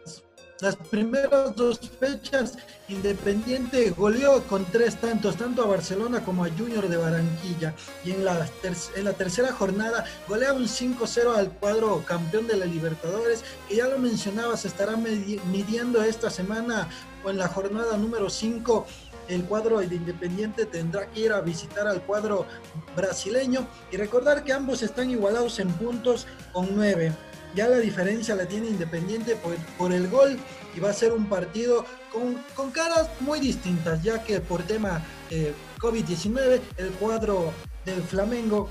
las 0.61 0.77
primeras 0.77 1.57
dos 1.57 1.81
fechas, 1.99 2.57
Independiente 2.89 3.91
goleó 3.91 4.45
con 4.45 4.65
tres 4.67 4.95
tantos, 5.01 5.39
tanto 5.39 5.65
a 5.65 5.67
Barcelona 5.67 6.25
como 6.25 6.45
a 6.45 6.51
Junior 6.51 6.89
de 6.89 6.99
Barranquilla, 6.99 7.75
y 8.05 8.13
en 8.13 8.25
la, 8.25 8.49
en 8.95 9.05
la 9.05 9.13
tercera 9.13 9.53
jornada 9.53 10.05
golea 10.29 10.53
un 10.53 10.69
5-0 10.69 11.35
al 11.35 11.51
cuadro 11.51 12.05
campeón 12.07 12.47
de 12.47 12.57
la 12.57 12.67
Libertadores, 12.67 13.43
que 13.69 13.75
ya 13.75 13.89
lo 13.89 13.99
mencionaba, 13.99 14.57
se 14.57 14.69
estará 14.69 14.97
midiendo 14.97 16.01
esta 16.05 16.31
semana 16.31 16.89
o 17.25 17.31
en 17.31 17.39
la 17.39 17.49
jornada 17.49 17.97
número 17.97 18.31
5 18.31 18.87
el 19.29 19.45
cuadro 19.45 19.79
de 19.79 19.95
Independiente 19.95 20.67
tendrá 20.67 21.07
que 21.11 21.21
ir 21.21 21.33
a 21.33 21.41
visitar 21.41 21.87
al 21.87 22.03
cuadro 22.03 22.47
brasileño 22.95 23.67
y 23.91 23.97
recordar 23.97 24.45
que 24.45 24.53
ambos 24.53 24.83
están 24.83 25.11
igualados 25.11 25.59
en 25.59 25.69
puntos 25.69 26.27
con 26.53 26.75
nueve. 26.75 27.13
Ya 27.55 27.69
la 27.69 27.79
diferencia 27.79 28.35
la 28.35 28.47
tiene 28.47 28.69
Independiente 28.69 29.37
por, 29.79 29.93
el 29.93 30.09
gol 30.09 30.39
y 30.77 30.81
va 30.81 30.91
a 30.91 30.93
ser 30.93 31.13
un 31.13 31.27
partido 31.27 31.85
con, 32.13 32.71
caras 32.71 33.09
muy 33.21 33.41
distintas, 33.41 34.03
ya 34.03 34.23
que 34.23 34.41
por 34.41 34.63
tema 34.63 35.03
eh, 35.31 35.55
COVID-19 35.79 36.61
el 36.77 36.91
cuadro 36.91 37.53
del 37.85 38.03
Flamengo 38.03 38.69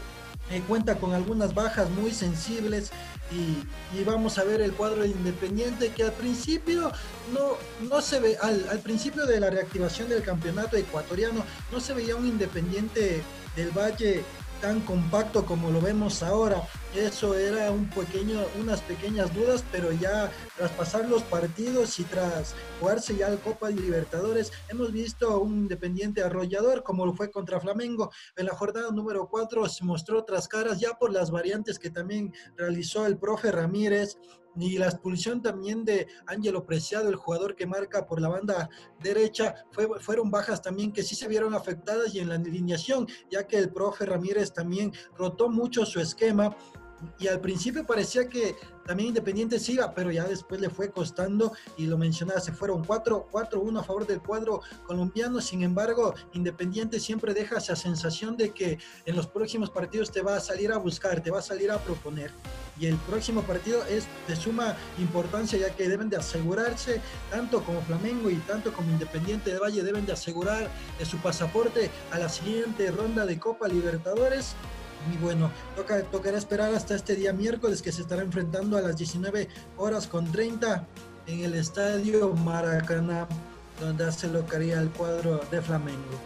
eh, 0.51 0.61
cuenta 0.67 0.95
con 0.95 1.13
algunas 1.13 1.53
bajas 1.53 1.89
muy 1.89 2.11
sensibles 2.11 2.91
y, 3.31 4.03
vamos 4.03 4.37
a 4.37 4.43
ver 4.43 4.61
el 4.61 4.73
cuadro 4.73 5.01
de 5.01 5.07
Independiente 5.07 5.89
que 5.89 6.03
al 6.03 6.11
principio 6.11 6.91
no, 7.33 7.57
no 7.89 8.01
se 8.01 8.19
ve, 8.19 8.37
al, 8.39 8.67
al, 8.69 8.79
principio 8.79 9.25
de 9.25 9.39
la 9.39 9.49
reactivación 9.49 10.09
del 10.09 10.21
campeonato 10.21 10.77
ecuatoriano 10.77 11.43
no 11.71 11.79
se 11.79 11.93
veía 11.93 12.15
un 12.15 12.27
Independiente 12.27 13.23
del 13.55 13.71
Valle 13.71 14.23
tan 14.61 14.81
compacto 14.81 15.45
como 15.45 15.71
lo 15.71 15.81
vemos 15.81 16.23
ahora. 16.23 16.61
Eso 16.95 17.35
era 17.35 17.71
un 17.71 17.89
pequeño, 17.89 18.45
unas 18.59 18.81
pequeñas 18.81 19.33
dudas, 19.33 19.63
pero 19.71 19.91
ya 19.91 20.31
tras 20.57 20.71
pasar 20.71 21.09
los 21.09 21.23
partidos 21.23 21.99
y 21.99 22.03
tras 22.03 22.55
jugarse 22.79 23.15
ya 23.15 23.27
el 23.27 23.39
Copa 23.39 23.69
Libertadores, 23.69 24.51
hemos 24.69 24.91
visto 24.91 25.39
un 25.39 25.53
independiente 25.53 26.23
arrollador 26.23 26.83
como 26.83 27.05
lo 27.05 27.13
fue 27.13 27.31
contra 27.31 27.59
Flamengo. 27.59 28.11
En 28.35 28.45
la 28.45 28.55
jornada 28.55 28.91
número 28.91 29.27
4 29.29 29.67
se 29.67 29.83
mostró 29.83 30.19
otras 30.19 30.47
caras 30.47 30.79
ya 30.79 30.93
por 30.93 31.11
las 31.11 31.31
variantes 31.31 31.79
que 31.79 31.89
también 31.89 32.33
realizó 32.55 33.05
el 33.05 33.17
profe 33.17 33.51
Ramírez 33.51 34.17
y 34.57 34.77
la 34.77 34.85
expulsión 34.85 35.41
también 35.41 35.83
de 35.83 36.07
Ángelo 36.27 36.65
Preciado, 36.65 37.09
el 37.09 37.15
jugador 37.15 37.55
que 37.55 37.65
marca 37.65 38.05
por 38.05 38.21
la 38.21 38.29
banda 38.29 38.69
derecha, 39.01 39.55
fue, 39.71 39.87
fueron 39.99 40.31
bajas 40.31 40.61
también 40.61 40.91
que 40.91 41.03
sí 41.03 41.15
se 41.15 41.27
vieron 41.27 41.53
afectadas 41.53 42.13
y 42.13 42.19
en 42.19 42.29
la 42.29 42.35
alineación, 42.35 43.07
ya 43.29 43.45
que 43.47 43.57
el 43.57 43.71
profe 43.71 44.05
Ramírez 44.05 44.53
también 44.53 44.93
rotó 45.17 45.49
mucho 45.49 45.85
su 45.85 45.99
esquema 45.99 46.55
y 47.19 47.27
al 47.27 47.41
principio 47.41 47.85
parecía 47.85 48.27
que 48.27 48.55
también 48.85 49.09
Independiente 49.09 49.59
siga, 49.59 49.93
pero 49.93 50.11
ya 50.11 50.25
después 50.25 50.61
le 50.61 50.69
fue 50.69 50.91
costando 50.91 51.53
y 51.77 51.87
lo 51.87 51.97
mencionaba, 51.97 52.39
se 52.39 52.51
fueron 52.51 52.83
4-1 52.85 53.79
a 53.79 53.83
favor 53.83 54.05
del 54.05 54.21
cuadro 54.21 54.61
colombiano, 54.85 55.41
sin 55.41 55.63
embargo, 55.63 56.13
Independiente 56.33 56.99
siempre 56.99 57.33
deja 57.33 57.57
esa 57.57 57.75
sensación 57.75 58.37
de 58.37 58.51
que 58.51 58.77
en 59.05 59.15
los 59.15 59.27
próximos 59.27 59.71
partidos 59.71 60.11
te 60.11 60.21
va 60.21 60.37
a 60.37 60.39
salir 60.39 60.71
a 60.71 60.77
buscar, 60.77 61.21
te 61.21 61.31
va 61.31 61.39
a 61.39 61.41
salir 61.41 61.71
a 61.71 61.79
proponer. 61.79 62.31
Y 62.79 62.87
el 62.87 62.97
próximo 62.97 63.41
partido 63.41 63.83
es 63.85 64.05
de 64.27 64.35
suma 64.35 64.75
importancia 64.99 65.57
ya 65.57 65.73
que 65.73 65.87
deben 65.87 66.09
de 66.09 66.17
asegurarse, 66.17 67.01
tanto 67.31 67.63
como 67.63 67.81
Flamengo 67.81 68.29
y 68.29 68.35
tanto 68.35 68.73
como 68.73 68.91
Independiente 68.91 69.51
de 69.51 69.59
Valle 69.59 69.81
deben 69.81 70.05
de 70.05 70.11
asegurar 70.13 70.69
su 71.03 71.17
pasaporte 71.17 71.89
a 72.11 72.19
la 72.19 72.29
siguiente 72.29 72.91
ronda 72.91 73.25
de 73.25 73.39
Copa 73.39 73.67
Libertadores 73.67 74.55
y 75.11 75.17
bueno, 75.17 75.51
toca, 75.75 76.01
tocará 76.03 76.37
esperar 76.37 76.73
hasta 76.73 76.95
este 76.95 77.15
día 77.15 77.33
miércoles 77.33 77.81
que 77.81 77.91
se 77.91 78.01
estará 78.01 78.21
enfrentando 78.21 78.77
a 78.77 78.81
las 78.81 78.97
19 78.97 79.47
horas 79.77 80.07
con 80.07 80.31
30 80.31 80.85
en 81.27 81.43
el 81.43 81.55
estadio 81.55 82.33
Maracaná, 82.33 83.27
donde 83.79 84.11
se 84.11 84.27
locaría 84.27 84.79
el 84.79 84.89
cuadro 84.89 85.41
de 85.51 85.61
Flamengo. 85.61 86.19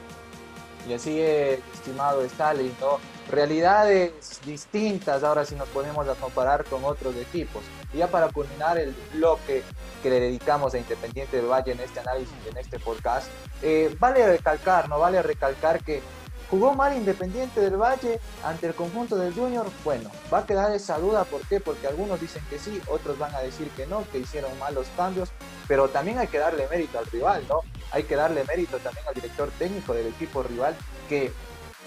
Y 0.87 0.93
así 0.93 1.19
es, 1.19 1.59
estimado 1.73 2.23
Stalin, 2.23 2.73
¿no? 2.79 2.99
Realidades 3.29 4.39
distintas 4.43 5.23
ahora 5.23 5.45
si 5.45 5.55
nos 5.55 5.67
ponemos 5.69 6.07
a 6.07 6.15
comparar 6.15 6.63
con 6.65 6.83
otros 6.83 7.15
equipos. 7.15 7.61
Ya 7.93 8.07
para 8.07 8.29
culminar 8.29 8.77
el 8.77 8.95
bloque 9.13 9.63
que 10.01 10.09
le 10.09 10.19
dedicamos 10.19 10.73
a 10.73 10.79
Independiente 10.79 11.37
del 11.37 11.47
Valle 11.47 11.73
en 11.73 11.79
este 11.79 11.99
análisis, 11.99 12.33
en 12.49 12.57
este 12.57 12.79
podcast, 12.79 13.27
eh, 13.61 13.95
vale 13.99 14.25
recalcar, 14.25 14.89
¿no? 14.89 14.99
Vale 14.99 15.21
recalcar 15.21 15.83
que 15.83 16.01
¿Jugó 16.49 16.73
mal 16.73 16.97
Independiente 16.97 17.61
del 17.61 17.77
Valle 17.77 18.19
ante 18.43 18.67
el 18.67 18.73
conjunto 18.73 19.15
del 19.15 19.33
Junior? 19.33 19.67
Bueno, 19.83 20.09
va 20.33 20.39
a 20.39 20.45
quedar 20.45 20.71
esa 20.71 20.97
duda. 20.97 21.23
¿Por 21.23 21.41
qué? 21.41 21.59
Porque 21.59 21.85
algunos 21.85 22.19
dicen 22.19 22.43
que 22.49 22.57
sí, 22.57 22.81
otros 22.87 23.19
van 23.19 23.35
a 23.35 23.41
decir 23.41 23.69
que 23.71 23.85
no, 23.85 24.03
que 24.11 24.17
hicieron 24.17 24.57
malos 24.57 24.87
cambios. 24.97 25.29
Pero 25.67 25.89
también 25.89 26.17
hay 26.17 26.27
que 26.27 26.39
darle 26.39 26.67
mérito 26.67 26.97
al 26.97 27.05
rival, 27.05 27.43
¿no? 27.47 27.61
Hay 27.91 28.03
que 28.03 28.15
darle 28.15 28.43
mérito 28.45 28.77
también 28.79 29.05
al 29.07 29.13
director 29.13 29.51
técnico 29.59 29.93
del 29.93 30.07
equipo 30.07 30.41
rival 30.41 30.75
que 31.07 31.31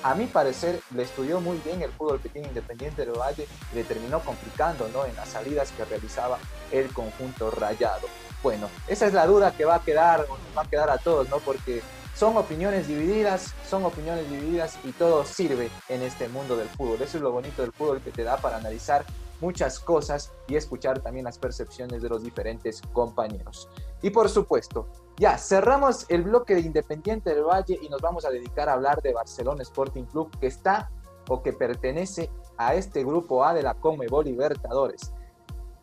a 0.04 0.14
mi 0.14 0.26
parecer 0.26 0.80
le 0.94 1.02
estudió 1.02 1.40
muy 1.40 1.58
bien 1.64 1.82
el 1.82 1.90
fútbol 1.90 2.20
que 2.20 2.28
tiene 2.28 2.48
Independiente 2.48 3.04
del 3.04 3.18
Valle 3.18 3.48
y 3.72 3.76
le 3.76 3.84
terminó 3.84 4.20
complicando 4.20 4.88
¿no? 4.92 5.04
en 5.06 5.14
las 5.16 5.28
salidas 5.28 5.72
que 5.72 5.84
realizaba 5.84 6.38
el 6.70 6.92
conjunto 6.92 7.50
rayado. 7.50 8.06
Bueno, 8.42 8.68
esa 8.86 9.06
es 9.06 9.12
la 9.12 9.26
duda 9.26 9.52
que 9.52 9.64
va 9.64 9.76
a 9.76 9.82
quedar, 9.82 10.26
va 10.56 10.62
a 10.62 10.68
quedar 10.68 10.90
a 10.90 10.98
todos, 10.98 11.28
¿no? 11.28 11.38
Porque 11.38 11.80
son 12.14 12.36
opiniones 12.36 12.88
divididas, 12.88 13.54
son 13.68 13.84
opiniones 13.84 14.28
divididas 14.30 14.78
y 14.84 14.92
todo 14.92 15.24
sirve 15.24 15.70
en 15.88 16.02
este 16.02 16.28
mundo 16.28 16.56
del 16.56 16.68
fútbol. 16.68 17.00
Eso 17.00 17.16
es 17.16 17.22
lo 17.22 17.32
bonito 17.32 17.62
del 17.62 17.72
fútbol 17.72 18.00
que 18.00 18.10
te 18.10 18.22
da 18.22 18.36
para 18.36 18.58
analizar 18.58 19.04
muchas 19.40 19.80
cosas 19.80 20.32
y 20.46 20.54
escuchar 20.54 21.00
también 21.00 21.24
las 21.24 21.38
percepciones 21.38 22.00
de 22.00 22.08
los 22.08 22.22
diferentes 22.22 22.80
compañeros. 22.92 23.68
Y 24.00 24.10
por 24.10 24.28
supuesto, 24.28 24.88
ya 25.16 25.36
cerramos 25.36 26.06
el 26.08 26.22
bloque 26.22 26.54
de 26.54 26.60
Independiente 26.60 27.34
del 27.34 27.44
Valle 27.44 27.78
y 27.82 27.88
nos 27.88 28.00
vamos 28.00 28.24
a 28.24 28.30
dedicar 28.30 28.68
a 28.68 28.74
hablar 28.74 29.02
de 29.02 29.12
Barcelona 29.12 29.62
Sporting 29.62 30.04
Club 30.04 30.30
que 30.38 30.46
está 30.46 30.90
o 31.28 31.42
que 31.42 31.52
pertenece 31.52 32.30
a 32.56 32.74
este 32.74 33.04
grupo 33.04 33.44
A 33.44 33.52
de 33.52 33.62
la 33.62 33.74
Conmebol 33.74 34.24
Libertadores. 34.24 35.12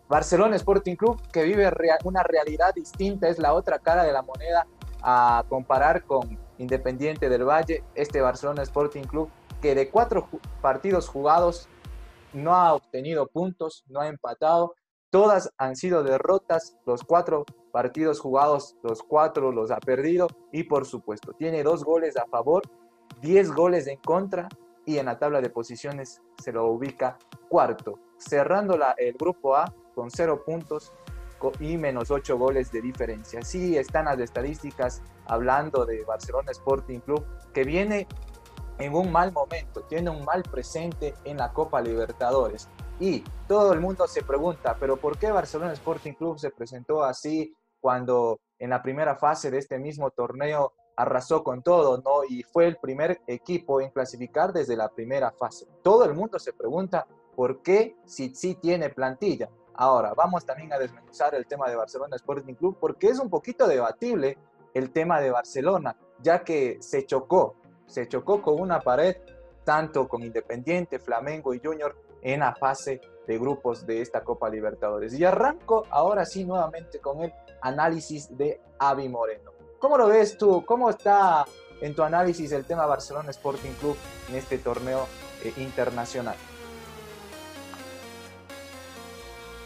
Barcelona 0.07 0.55
Sporting 0.55 0.95
Club 0.95 1.21
que 1.31 1.43
vive 1.43 1.69
una 2.03 2.24
realidad 2.24 2.74
distinta, 2.74 3.27
es 3.27 3.38
la 3.38 3.53
otra 3.53 3.79
cara 3.79 4.03
de 4.03 4.12
la 4.12 4.21
moneda 4.21 4.65
a 5.01 5.44
comparar 5.50 6.03
con 6.03 6.38
Independiente 6.58 7.29
del 7.29 7.46
Valle, 7.46 7.84
este 7.96 8.22
Barcelona 8.22 8.63
Sporting 8.63 9.03
Club, 9.03 9.29
que 9.62 9.75
de 9.75 9.89
cuatro 9.89 10.27
partidos 10.62 11.08
jugados 11.08 11.70
no 12.34 12.56
ha 12.56 12.74
obtenido 12.74 13.27
puntos, 13.27 13.84
no 13.88 14.01
ha 14.01 14.08
empatado, 14.08 14.75
todas 15.10 15.51
han 15.58 15.75
sido 15.75 16.03
derrotas, 16.03 16.77
los 16.86 17.03
cuatro 17.03 17.46
partidos 17.72 18.20
jugados, 18.20 18.75
los 18.84 19.01
cuatro 19.03 19.51
los 19.51 19.72
ha 19.72 19.79
perdido 19.79 20.27
y 20.51 20.63
por 20.63 20.86
supuesto 20.86 21.34
tiene 21.34 21.63
dos 21.63 21.84
goles 21.84 22.18
a 22.18 22.25
favor, 22.27 22.63
diez 23.22 23.51
goles 23.51 23.88
en 23.88 23.98
contra 24.00 24.50
y 24.86 24.98
en 24.98 25.06
la 25.06 25.20
tabla 25.20 25.41
de 25.41 25.50
posiciones 25.50 26.22
se 26.41 26.51
lo 26.51 26.68
ubica 26.68 27.18
cuarto, 27.48 28.00
cerrando 28.18 28.77
el 28.98 29.13
grupo 29.13 29.56
A 29.56 29.74
con 29.96 30.10
cero 30.10 30.44
puntos 30.46 30.94
y 31.60 31.77
menos 31.77 32.12
8 32.12 32.38
goles 32.38 32.72
de 32.72 32.81
diferencia. 32.81 33.41
Sí 33.41 33.77
están 33.77 34.05
las 34.05 34.19
estadísticas 34.19 35.01
hablando 35.25 35.86
de 35.86 36.03
Barcelona 36.03 36.51
Sporting 36.51 37.00
Club, 37.00 37.25
que 37.53 37.63
viene 37.63 38.08
en 38.77 38.96
un 38.96 39.12
mal 39.12 39.31
momento, 39.31 39.81
tiene 39.84 40.10
un 40.10 40.24
mal 40.24 40.43
presente 40.43 41.13
en 41.24 41.38
la 41.38 41.51
Copa 41.51 41.81
Libertadores. 41.81 42.69
Y 43.00 43.24
todo 43.48 43.74
el 43.74 43.79
mundo 43.79 44.08
se 44.08 44.24
pregunta, 44.24 44.75
pero 44.79 44.98
¿por 44.98 45.17
qué 45.17 45.31
Barcelona 45.31 45.74
Sporting 45.74 46.13
Club 46.13 46.39
se 46.39 46.50
presentó 46.50 47.03
así 47.03 47.53
cuando 47.79 48.39
en 48.58 48.69
la 48.69 48.81
primera 48.81 49.15
fase 49.15 49.50
de 49.51 49.58
este 49.58 49.79
mismo 49.79 50.12
torneo 50.12 50.74
arrasó 50.96 51.43
con 51.43 51.63
todo, 51.63 52.01
¿no? 52.03 52.25
Y 52.27 52.43
fue 52.43 52.67
el 52.67 52.75
primer 52.75 53.22
equipo 53.25 53.79
en 53.79 53.89
clasificar 53.89 54.51
desde 54.51 54.75
la 54.75 54.89
primera 54.89 55.31
fase. 55.31 55.65
Todo 55.81 56.03
el 56.03 56.13
mundo 56.13 56.39
se 56.39 56.51
pregunta 56.51 57.08
por 57.36 57.62
qué 57.62 57.96
si 58.05 58.36
sí 58.36 58.55
tiene 58.55 58.89
plantilla. 58.89 59.50
Ahora, 59.81 60.13
vamos 60.13 60.45
también 60.45 60.74
a 60.74 60.77
desmenuzar 60.77 61.33
el 61.36 61.48
tema 61.48 61.69
de 61.69 61.77
Barcelona 61.77 62.17
Sporting 62.17 62.53
Club 62.55 62.75
porque 62.81 63.07
es 63.07 63.17
un 63.17 63.29
poquito 63.29 63.65
debatible 63.65 64.38
el 64.74 64.91
tema 64.91 65.21
de 65.21 65.31
Barcelona, 65.31 65.95
ya 66.21 66.43
que 66.43 66.79
se 66.81 67.05
chocó, 67.05 67.55
se 67.86 68.05
chocó 68.09 68.41
con 68.41 68.59
una 68.59 68.81
pared 68.81 69.15
tanto 69.63 70.05
con 70.09 70.21
Independiente, 70.21 71.00
Flamengo 71.00 71.53
y 71.53 71.62
Junior 71.63 71.95
en 72.21 72.41
la 72.41 72.53
fase 72.55 73.00
de 73.25 73.38
grupos 73.39 73.86
de 73.86 74.01
esta 74.01 74.21
Copa 74.21 74.50
Libertadores. 74.50 75.17
Y 75.17 75.24
arranco 75.24 75.86
ahora 75.91 76.25
sí 76.25 76.43
nuevamente 76.43 77.00
con 77.00 77.21
el 77.21 77.33
análisis 77.62 78.36
de 78.38 78.59
Avi 78.79 79.07
Moreno. 79.07 79.53
¿Cómo 79.79 79.98
lo 79.98 80.09
ves 80.09 80.38
tú? 80.38 80.65
¿Cómo 80.65 80.89
está 80.89 81.45
en 81.79 81.95
tu 81.95 82.03
análisis 82.03 82.51
el 82.51 82.65
tema 82.65 82.86
Barcelona 82.86 83.29
Sporting 83.29 83.71
Club 83.79 83.95
en 84.27 84.36
este 84.36 84.57
torneo 84.57 85.07
eh, 85.41 85.53
internacional? 85.55 86.36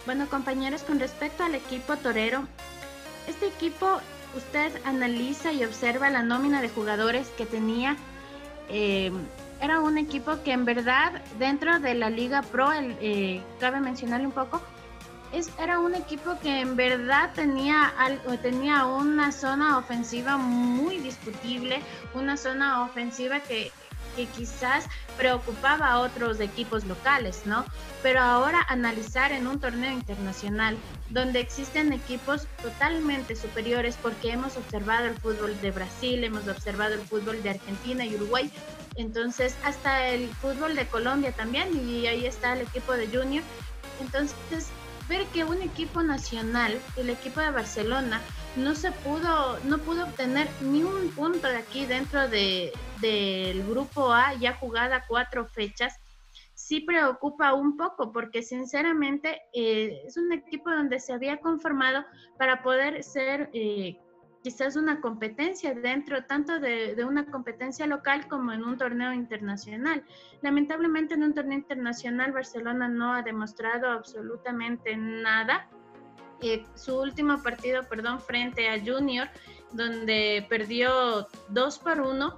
Bueno, 0.06 0.28
compañeros, 0.30 0.84
con 0.84 1.00
respecto 1.00 1.44
al 1.44 1.56
equipo 1.56 1.96
torero, 1.96 2.44
este 3.28 3.48
equipo 3.48 4.02
usted 4.36 4.72
analiza 4.86 5.54
y 5.54 5.64
observa 5.64 6.10
la 6.10 6.24
nómina 6.24 6.62
de 6.62 6.70
jugadores 6.70 7.30
que 7.38 7.46
tenía, 7.46 7.96
eh, 8.70 9.12
era 9.62 9.80
un 9.80 9.98
equipo 9.98 10.44
que 10.44 10.52
en 10.52 10.66
verdad 10.66 11.22
dentro 11.40 11.80
de 11.80 11.94
la 11.94 12.10
Liga 12.10 12.42
Pro, 12.42 12.70
eh, 12.74 13.42
cabe 13.62 13.80
mencionarle 13.80 14.26
un 14.26 14.34
poco, 14.34 14.62
es, 15.34 15.50
era 15.60 15.80
un 15.80 15.96
equipo 15.96 16.38
que 16.40 16.62
en 16.62 16.76
verdad 16.76 17.32
tenía, 17.34 17.92
tenía 18.42 18.86
una 18.86 19.32
zona 19.32 19.78
ofensiva 19.78 20.38
muy 20.38 21.00
discutible, 21.00 21.82
una 22.14 22.38
zona 22.38 22.84
ofensiva 22.84 23.40
que, 23.40 23.72
que 24.16 24.28
quizás 24.28 24.86
preocupaba 25.18 25.88
a 25.88 26.00
otros 26.00 26.40
equipos 26.40 26.86
locales, 26.86 27.42
¿no? 27.46 27.66
Pero 28.04 28.22
ahora 28.22 28.64
analizar 28.68 29.32
en 29.32 29.48
un 29.48 29.60
torneo 29.60 29.92
internacional 29.92 30.78
donde 31.10 31.40
existen 31.40 31.94
equipos 31.94 32.48
totalmente 32.62 33.36
superiores 33.36 33.98
porque 34.02 34.32
hemos 34.32 34.56
observado 34.56 35.06
el 35.06 35.18
fútbol 35.18 35.60
de 35.62 35.72
Brasil, 35.72 36.24
hemos 36.24 36.48
observado 36.48 36.94
el 36.94 37.02
fútbol 37.02 37.42
de 37.42 37.52
Argentina 37.52 38.06
y 38.06 38.16
Uruguay, 38.16 38.52
entonces 38.96 39.56
hasta 39.64 40.10
el 40.10 40.30
fútbol 40.36 40.76
de 40.76 40.86
Colombia 40.88 41.32
también 41.32 41.70
y 41.90 42.06
ahí 42.06 42.26
está 42.28 42.54
el 42.54 42.62
equipo 42.62 42.94
de 42.94 43.08
Junior. 43.08 43.44
Entonces 44.02 44.70
ver 45.08 45.26
que 45.28 45.44
un 45.44 45.62
equipo 45.62 46.04
nacional, 46.04 46.80
el 46.96 47.10
equipo 47.10 47.40
de 47.42 47.52
Barcelona, 47.52 48.22
no 48.56 48.76
se 48.76 48.92
pudo, 48.92 49.60
no 49.66 49.80
pudo 49.80 50.04
obtener 50.06 50.48
ni 50.62 50.84
un 50.84 51.10
punto 51.10 51.48
de 51.48 51.58
aquí 51.58 51.86
dentro 51.86 52.28
de, 52.30 52.72
del 53.02 53.66
grupo 53.68 54.14
A, 54.14 54.34
ya 54.36 54.54
jugada 54.54 55.06
cuatro 55.08 55.48
fechas, 55.48 55.96
sí 56.54 56.82
preocupa 56.82 57.54
un 57.54 57.78
poco 57.78 58.12
porque 58.12 58.42
sinceramente 58.42 59.42
eh, 59.54 60.04
es 60.06 60.18
un 60.18 60.32
equipo 60.32 60.70
donde 60.70 61.00
se 61.00 61.14
había 61.14 61.38
conformado 61.38 62.06
para 62.38 62.62
poder 62.64 63.04
ser 63.04 63.50
eh, 63.54 63.98
quizás 64.44 64.76
una 64.76 65.00
competencia 65.00 65.74
dentro 65.74 66.26
tanto 66.26 66.60
de, 66.60 67.02
una 67.06 67.26
competencia 67.26 67.88
local 67.88 68.28
como 68.28 68.52
en 68.52 68.64
un 68.64 68.78
torneo 68.78 69.14
internacional. 69.14 70.04
Lamentablemente 70.42 71.14
en 71.14 71.24
un 71.24 71.34
torneo 71.34 71.58
internacional 71.58 72.34
Barcelona 72.34 72.90
no 72.90 73.14
ha 73.14 73.22
demostrado 73.22 73.90
absolutamente 73.90 74.98
nada. 74.98 75.70
Eh, 76.42 76.66
su 76.76 77.00
último 77.00 77.42
partido, 77.42 77.84
perdón, 77.84 78.20
frente 78.20 78.70
a 78.70 78.78
Junior, 78.78 79.30
donde 79.72 80.46
perdió 80.50 81.26
2 81.48 81.80
por 81.80 82.02
1, 82.02 82.38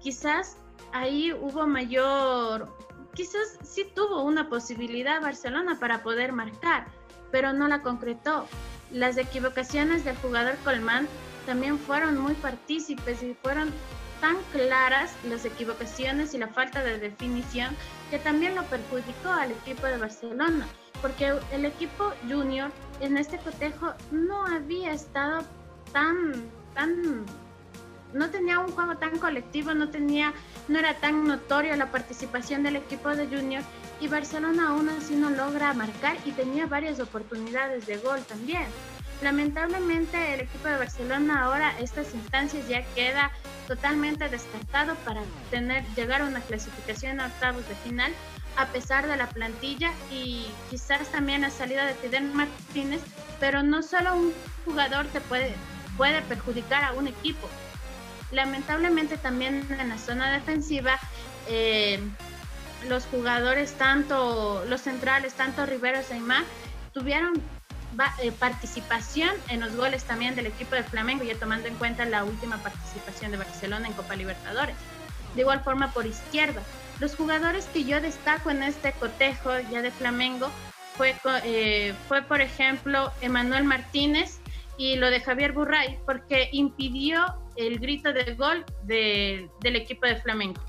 quizás 0.00 0.58
ahí 0.92 1.32
hubo 1.32 1.68
mayor, 1.68 2.68
quizás 3.14 3.60
sí 3.62 3.86
tuvo 3.94 4.24
una 4.24 4.48
posibilidad 4.48 5.22
Barcelona 5.22 5.78
para 5.78 6.02
poder 6.02 6.32
marcar, 6.32 6.86
pero 7.30 7.52
no 7.52 7.68
la 7.68 7.80
concretó. 7.80 8.48
Las 8.90 9.16
equivocaciones 9.18 10.04
del 10.04 10.16
jugador 10.16 10.56
Colmán 10.64 11.06
también 11.46 11.78
fueron 11.78 12.18
muy 12.18 12.34
partícipes 12.34 13.22
y 13.22 13.34
fueron 13.42 13.72
tan 14.20 14.36
claras 14.52 15.14
las 15.28 15.44
equivocaciones 15.44 16.34
y 16.34 16.38
la 16.38 16.48
falta 16.48 16.82
de 16.82 16.98
definición 16.98 17.76
que 18.10 18.18
también 18.18 18.54
lo 18.54 18.62
perjudicó 18.64 19.28
al 19.28 19.50
equipo 19.50 19.86
de 19.86 19.98
Barcelona, 19.98 20.66
porque 21.02 21.34
el 21.52 21.64
equipo 21.64 22.12
junior 22.28 22.70
en 23.00 23.18
este 23.18 23.38
cotejo 23.38 23.92
no 24.10 24.46
había 24.46 24.92
estado 24.92 25.44
tan, 25.92 26.32
tan, 26.74 27.26
no 28.12 28.30
tenía 28.30 28.60
un 28.60 28.72
juego 28.72 28.96
tan 28.96 29.18
colectivo, 29.18 29.74
no 29.74 29.90
tenía, 29.90 30.32
no 30.68 30.78
era 30.78 30.94
tan 30.94 31.26
notorio 31.26 31.76
la 31.76 31.90
participación 31.90 32.62
del 32.62 32.76
equipo 32.76 33.10
de 33.10 33.26
junior 33.26 33.62
y 34.00 34.08
Barcelona 34.08 34.70
aún 34.70 34.88
así 34.88 35.16
no 35.16 35.30
logra 35.30 35.74
marcar 35.74 36.16
y 36.24 36.32
tenía 36.32 36.66
varias 36.66 37.00
oportunidades 37.00 37.86
de 37.86 37.98
gol 37.98 38.20
también. 38.24 38.66
Lamentablemente 39.22 40.34
el 40.34 40.40
equipo 40.40 40.68
de 40.68 40.78
Barcelona 40.78 41.44
ahora 41.44 41.72
estas 41.78 42.12
instancias 42.14 42.68
ya 42.68 42.84
queda 42.94 43.30
totalmente 43.66 44.28
descartado 44.28 44.94
para 44.96 45.22
tener 45.50 45.84
llegar 45.94 46.20
a 46.20 46.26
una 46.26 46.40
clasificación 46.40 47.20
a 47.20 47.26
octavos 47.26 47.66
de 47.68 47.74
final 47.76 48.12
a 48.56 48.66
pesar 48.66 49.06
de 49.06 49.16
la 49.16 49.28
plantilla 49.28 49.90
y 50.12 50.46
quizás 50.70 51.08
también 51.10 51.42
la 51.42 51.50
salida 51.50 51.86
de 51.86 51.94
Fidel 51.94 52.24
Martínez, 52.32 53.00
pero 53.40 53.62
no 53.62 53.82
solo 53.82 54.14
un 54.14 54.32
jugador 54.64 55.06
te 55.06 55.20
puede, 55.20 55.54
puede 55.96 56.22
perjudicar 56.22 56.84
a 56.84 56.92
un 56.92 57.08
equipo. 57.08 57.48
Lamentablemente 58.30 59.16
también 59.16 59.66
en 59.78 59.88
la 59.88 59.98
zona 59.98 60.32
defensiva 60.32 60.98
eh, 61.48 62.00
los 62.88 63.06
jugadores, 63.06 63.72
tanto 63.74 64.64
los 64.68 64.82
centrales, 64.82 65.34
tanto 65.34 65.66
Rivero 65.66 66.00
y 66.08 66.12
Aymar, 66.12 66.44
tuvieron 66.92 67.42
eh, 68.22 68.32
participación 68.32 69.30
en 69.48 69.60
los 69.60 69.74
goles 69.76 70.04
también 70.04 70.34
del 70.34 70.46
equipo 70.46 70.74
de 70.74 70.82
Flamengo, 70.82 71.24
ya 71.24 71.36
tomando 71.36 71.68
en 71.68 71.74
cuenta 71.76 72.04
la 72.04 72.24
última 72.24 72.58
participación 72.58 73.30
de 73.30 73.38
Barcelona 73.38 73.88
en 73.88 73.94
Copa 73.94 74.16
Libertadores. 74.16 74.76
De 75.34 75.42
igual 75.42 75.62
forma 75.62 75.92
por 75.92 76.06
izquierda. 76.06 76.62
Los 77.00 77.16
jugadores 77.16 77.66
que 77.66 77.84
yo 77.84 78.00
destaco 78.00 78.50
en 78.50 78.62
este 78.62 78.92
cotejo 78.92 79.50
ya 79.70 79.82
de 79.82 79.90
Flamengo 79.90 80.50
fue, 80.96 81.14
eh, 81.44 81.94
fue 82.08 82.22
por 82.22 82.40
ejemplo, 82.40 83.12
Emanuel 83.20 83.64
Martínez 83.64 84.38
y 84.78 84.96
lo 84.96 85.10
de 85.10 85.20
Javier 85.20 85.52
Burray, 85.52 85.98
porque 86.06 86.48
impidió 86.52 87.24
el 87.56 87.78
grito 87.78 88.12
de 88.12 88.34
gol 88.34 88.64
del 88.84 89.76
equipo 89.76 90.06
de 90.06 90.16
Flamengo 90.16 90.60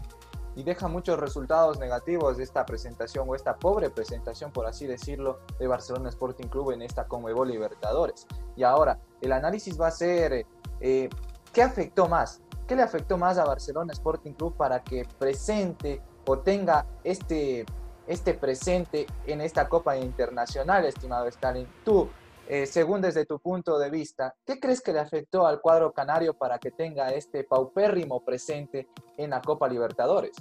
y 0.56 0.64
deja 0.64 0.88
muchos 0.88 1.20
resultados 1.20 1.80
negativos 1.80 2.38
de 2.38 2.44
esta 2.44 2.66
presentación 2.66 3.30
o 3.30 3.36
esta 3.36 3.58
pobre 3.58 3.90
presentación, 3.90 4.52
por 4.52 4.66
así 4.66 4.88
decirlo, 4.88 5.40
de 5.60 5.68
Barcelona 5.68 6.10
Sporting 6.10 6.48
Club 6.48 6.72
en 6.72 6.82
esta 6.82 7.08
Conmebol 7.08 7.50
Libertadores. 7.50 8.26
Y 8.56 8.64
ahora, 8.64 9.00
el 9.22 9.32
análisis 9.34 9.80
va 9.80 9.88
a 9.88 9.92
ser, 9.92 10.46
eh, 10.80 11.10
¿qué 11.52 11.62
afectó 11.62 12.08
más? 12.08 12.42
¿Qué 12.68 12.76
le 12.76 12.82
afectó 12.82 13.18
más 13.18 13.38
a 13.38 13.46
Barcelona 13.46 13.94
Sporting 13.94 14.32
Club 14.32 14.56
para 14.56 14.82
que 14.84 15.06
presente 15.20 16.02
o 16.26 16.40
tenga 16.40 16.86
este, 17.04 17.66
este 18.08 18.34
presente 18.34 19.06
en 19.28 19.42
esta 19.42 19.68
Copa 19.68 19.98
Internacional, 19.98 20.86
estimado 20.86 21.28
Stalin? 21.28 21.68
Tú, 21.84 22.10
eh, 22.48 22.66
según 22.66 23.02
desde 23.02 23.26
tu 23.26 23.40
punto 23.40 23.80
de 23.80 23.90
vista, 23.90 24.36
¿qué 24.46 24.60
crees 24.60 24.82
que 24.82 24.94
le 24.94 25.00
afectó 25.00 25.48
al 25.48 25.62
cuadro 25.62 25.92
canario 25.92 26.34
para 26.34 26.60
que 26.60 26.72
tenga 26.72 27.10
este 27.10 27.44
paupérrimo 27.44 28.24
presente 28.24 28.88
en 29.18 29.32
la 29.32 29.42
Copa 29.42 29.68
Libertadores? 29.68 30.36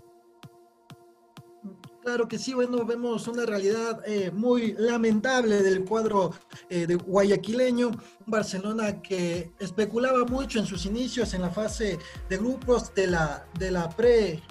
Claro 2.03 2.29
que 2.29 2.39
sí, 2.39 2.53
bueno, 2.53 2.85
vemos 2.85 3.27
una 3.29 3.47
realidad 3.47 4.03
eh, 4.07 4.31
muy 4.31 4.75
lamentable 4.75 5.63
del 5.63 5.87
cuadro 5.87 6.33
eh, 6.69 6.87
de 6.87 6.97
guayaquileño, 6.97 7.93
Barcelona 8.27 9.01
que 9.01 9.55
especulaba 9.59 10.27
mucho 10.27 10.59
en 10.59 10.67
sus 10.67 10.85
inicios 10.85 11.33
en 11.33 11.41
la 11.41 11.49
fase 11.49 11.99
de 12.29 12.37
grupos 12.37 12.95
de 12.95 13.07
la, 13.07 13.47
de 13.59 13.71
la 13.71 13.89
pre 13.89 14.43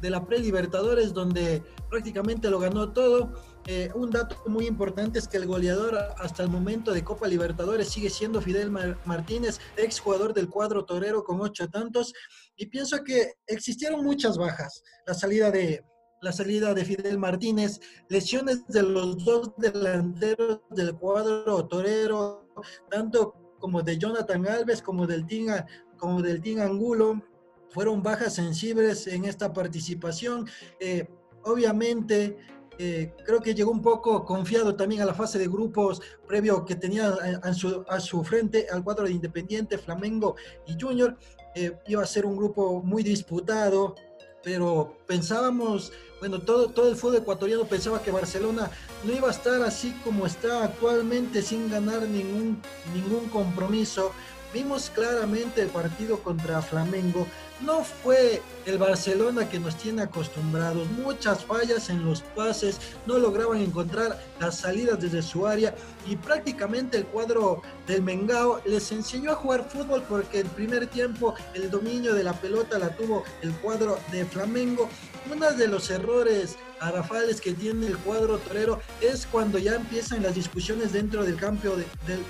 de 0.00 0.10
la 0.10 0.24
pre 0.24 0.38
Libertadores 0.40 1.12
donde 1.12 1.62
prácticamente 1.88 2.50
lo 2.50 2.58
ganó 2.58 2.92
todo 2.92 3.32
eh, 3.70 3.90
un 3.94 4.10
dato 4.10 4.42
muy 4.46 4.66
importante 4.66 5.18
es 5.18 5.28
que 5.28 5.36
el 5.36 5.44
goleador 5.44 5.94
hasta 6.16 6.42
el 6.42 6.48
momento 6.48 6.94
de 6.94 7.04
Copa 7.04 7.28
Libertadores 7.28 7.90
sigue 7.90 8.08
siendo 8.08 8.40
Fidel 8.40 8.70
Martínez, 8.70 9.60
ex 9.76 10.00
jugador 10.00 10.32
del 10.32 10.48
cuadro 10.48 10.86
torero 10.86 11.22
con 11.22 11.38
ocho 11.42 11.68
tantos. 11.68 12.14
Y 12.56 12.64
pienso 12.68 13.04
que 13.04 13.34
existieron 13.46 14.02
muchas 14.02 14.38
bajas. 14.38 14.82
La 15.06 15.12
salida 15.12 15.50
de, 15.50 15.84
la 16.22 16.32
salida 16.32 16.72
de 16.72 16.86
Fidel 16.86 17.18
Martínez, 17.18 17.78
lesiones 18.08 18.66
de 18.68 18.84
los 18.84 19.22
dos 19.22 19.52
delanteros 19.58 20.60
del 20.70 20.94
cuadro 20.94 21.66
torero, 21.66 22.48
tanto 22.90 23.34
como 23.58 23.82
de 23.82 23.98
Jonathan 23.98 24.48
Alves 24.48 24.80
como 24.80 25.06
del 25.06 25.26
Tinga, 25.26 25.66
como 25.98 26.22
del 26.22 26.40
Angulo, 26.58 27.22
fueron 27.68 28.02
bajas 28.02 28.34
sensibles 28.34 29.06
en 29.08 29.26
esta 29.26 29.52
participación. 29.52 30.48
Eh, 30.80 31.06
obviamente, 31.44 32.38
eh, 32.78 33.12
creo 33.24 33.40
que 33.40 33.54
llegó 33.54 33.72
un 33.72 33.82
poco 33.82 34.24
confiado 34.24 34.76
también 34.76 35.02
a 35.02 35.04
la 35.04 35.14
fase 35.14 35.38
de 35.38 35.48
grupos 35.48 36.00
previo 36.28 36.64
que 36.64 36.76
tenía 36.76 37.12
a, 37.42 37.52
su, 37.52 38.24
frente 38.24 38.68
al 38.70 38.84
cuadro 38.84 39.06
de 39.06 39.12
Independiente, 39.12 39.78
Flamengo 39.78 40.36
y 40.66 40.80
Junior. 40.80 41.16
Eh, 41.56 41.76
iba 41.88 42.02
a 42.02 42.06
ser 42.06 42.24
un 42.24 42.36
grupo 42.36 42.80
muy 42.82 43.02
disputado, 43.02 43.96
pero 44.44 44.96
pensábamos, 45.08 45.92
bueno, 46.20 46.40
todo, 46.40 46.68
todo 46.68 46.88
el 46.88 46.94
fútbol 46.94 47.16
ecuatoriano 47.16 47.64
pensaba 47.64 48.00
que 48.00 48.12
Barcelona 48.12 48.70
no 49.04 49.12
iba 49.12 49.26
a 49.26 49.32
estar 49.32 49.60
así 49.62 49.92
como 50.04 50.24
está 50.26 50.62
actualmente 50.62 51.42
sin 51.42 51.68
ganar 51.68 52.02
ningún, 52.02 52.62
ningún 52.94 53.28
compromiso. 53.28 54.12
Vimos 54.54 54.88
claramente 54.90 55.62
el 55.62 55.68
partido 55.68 56.20
contra 56.20 56.62
Flamengo, 56.62 57.26
no 57.60 57.82
fue 57.84 58.42
el 58.66 58.78
Barcelona 58.78 59.48
que 59.48 59.58
nos 59.58 59.76
tiene 59.76 60.02
acostumbrados. 60.02 60.88
Muchas 60.90 61.44
fallas 61.44 61.90
en 61.90 62.04
los 62.04 62.22
pases, 62.22 62.78
no 63.06 63.18
lograban 63.18 63.58
encontrar 63.58 64.20
las 64.40 64.58
salidas 64.58 65.00
desde 65.00 65.22
su 65.22 65.46
área 65.46 65.74
y 66.06 66.16
prácticamente 66.16 66.96
el 66.96 67.06
cuadro 67.06 67.62
del 67.86 68.02
Mengao 68.02 68.60
les 68.64 68.92
enseñó 68.92 69.32
a 69.32 69.36
jugar 69.36 69.68
fútbol 69.68 70.04
porque 70.08 70.40
el 70.40 70.46
primer 70.46 70.86
tiempo 70.86 71.34
el 71.54 71.70
dominio 71.70 72.14
de 72.14 72.24
la 72.24 72.32
pelota 72.32 72.78
la 72.78 72.94
tuvo 72.96 73.24
el 73.42 73.52
cuadro 73.56 73.98
de 74.12 74.24
Flamengo. 74.24 74.88
Uno 75.30 75.52
de 75.52 75.68
los 75.68 75.90
errores 75.90 76.56
arrafales 76.80 77.40
que 77.40 77.52
tiene 77.52 77.86
el 77.86 77.98
cuadro 77.98 78.38
torero 78.38 78.80
es 79.00 79.26
cuando 79.26 79.58
ya 79.58 79.74
empiezan 79.74 80.22
las 80.22 80.34
discusiones 80.34 80.92
dentro 80.92 81.24
del 81.24 81.36
campo 81.36 81.76
de, 81.76 81.84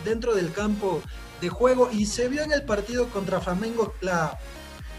dentro 0.04 0.34
del 0.34 0.52
campo 0.52 1.02
de 1.40 1.48
juego 1.48 1.90
y 1.92 2.06
se 2.06 2.28
vio 2.28 2.42
en 2.42 2.52
el 2.52 2.62
partido 2.62 3.08
contra 3.10 3.40
Flamengo 3.40 3.94
la 4.00 4.38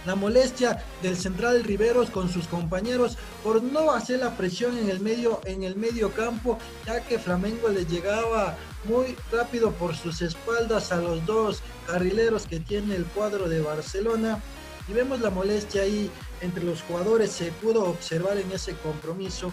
la 0.06 0.16
molestia 0.16 0.84
del 1.02 1.18
central 1.18 1.64
Riveros 1.64 2.10
con 2.10 2.30
sus 2.30 2.48
compañeros 2.48 3.18
por 3.44 3.62
no 3.62 3.92
hacer 3.92 4.20
la 4.20 4.36
presión 4.36 4.78
en 4.78 4.90
el 4.90 5.00
medio 5.00 5.42
en 5.46 5.64
el 5.64 5.76
medio 5.76 6.12
campo 6.12 6.58
ya 6.86 7.02
que 7.02 7.20
Flamengo 7.20 7.70
le 7.70 7.86
llegaba 7.86 8.58
muy 8.86 9.16
rápido 9.32 9.72
por 9.72 9.96
sus 9.96 10.22
espaldas 10.22 10.92
a 10.92 10.98
los 10.98 11.26
dos 11.26 11.62
carrileros 11.88 12.48
que 12.48 12.60
tiene 12.60 12.96
el 12.96 13.06
cuadro 13.06 13.50
de 13.50 13.62
Barcelona. 13.62 14.42
Y 14.88 14.94
vemos 14.94 15.20
la 15.20 15.30
molestia 15.30 15.82
ahí 15.82 16.10
entre 16.42 16.64
los 16.64 16.82
jugadores 16.82 17.32
se 17.32 17.52
pudo 17.52 17.86
observar 17.86 18.38
en 18.38 18.52
ese 18.52 18.74
compromiso. 18.78 19.52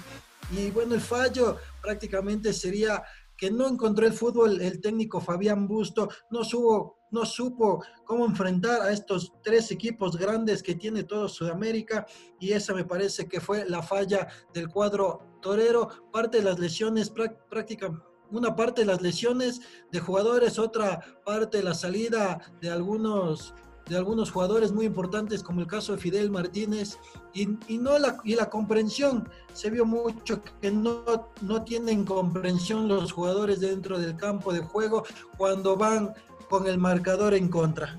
Y 0.50 0.70
bueno 0.70 0.94
el 0.94 1.00
fallo 1.00 1.58
prácticamente 1.82 2.52
sería 2.52 3.02
que 3.36 3.50
no 3.50 3.68
encontró 3.68 4.06
el 4.06 4.12
fútbol 4.12 4.60
el 4.62 4.80
técnico 4.80 5.20
Fabián 5.20 5.66
Busto, 5.66 6.08
no, 6.30 6.42
supo, 6.42 6.95
no 7.10 7.24
supo 7.24 7.82
cómo 8.04 8.24
enfrentar 8.26 8.82
a 8.82 8.92
estos 8.92 9.32
tres 9.42 9.70
equipos 9.70 10.16
grandes 10.16 10.62
que 10.62 10.74
tiene 10.74 11.04
todo 11.04 11.28
Sudamérica 11.28 12.06
y 12.40 12.52
esa 12.52 12.74
me 12.74 12.84
parece 12.84 13.28
que 13.28 13.40
fue 13.40 13.68
la 13.68 13.82
falla 13.82 14.28
del 14.52 14.68
cuadro 14.68 15.38
torero, 15.40 15.88
parte 16.12 16.38
de 16.38 16.44
las 16.44 16.58
lesiones 16.58 17.10
prácticamente 17.48 18.04
una 18.30 18.56
parte 18.56 18.80
de 18.80 18.86
las 18.88 19.02
lesiones 19.02 19.60
de 19.92 20.00
jugadores, 20.00 20.58
otra 20.58 21.00
parte 21.24 21.58
de 21.58 21.62
la 21.62 21.74
salida 21.74 22.40
de 22.60 22.70
algunos 22.70 23.54
de 23.88 23.96
algunos 23.96 24.32
jugadores 24.32 24.72
muy 24.72 24.86
importantes 24.86 25.44
como 25.44 25.60
el 25.60 25.68
caso 25.68 25.92
de 25.92 25.98
Fidel 25.98 26.28
Martínez 26.28 26.98
y, 27.32 27.46
no 27.78 27.96
la, 27.98 28.18
y 28.24 28.34
la 28.34 28.50
comprensión. 28.50 29.28
Se 29.52 29.70
vio 29.70 29.84
mucho 29.86 30.42
que 30.60 30.72
no, 30.72 31.30
no 31.40 31.62
tienen 31.62 32.04
comprensión 32.04 32.88
los 32.88 33.12
jugadores 33.12 33.60
dentro 33.60 33.96
del 33.98 34.16
campo 34.16 34.52
de 34.52 34.58
juego 34.58 35.04
cuando 35.38 35.76
van 35.76 36.12
con 36.48 36.66
el 36.66 36.78
marcador 36.78 37.34
en 37.34 37.48
contra. 37.48 37.98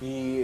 Y 0.00 0.42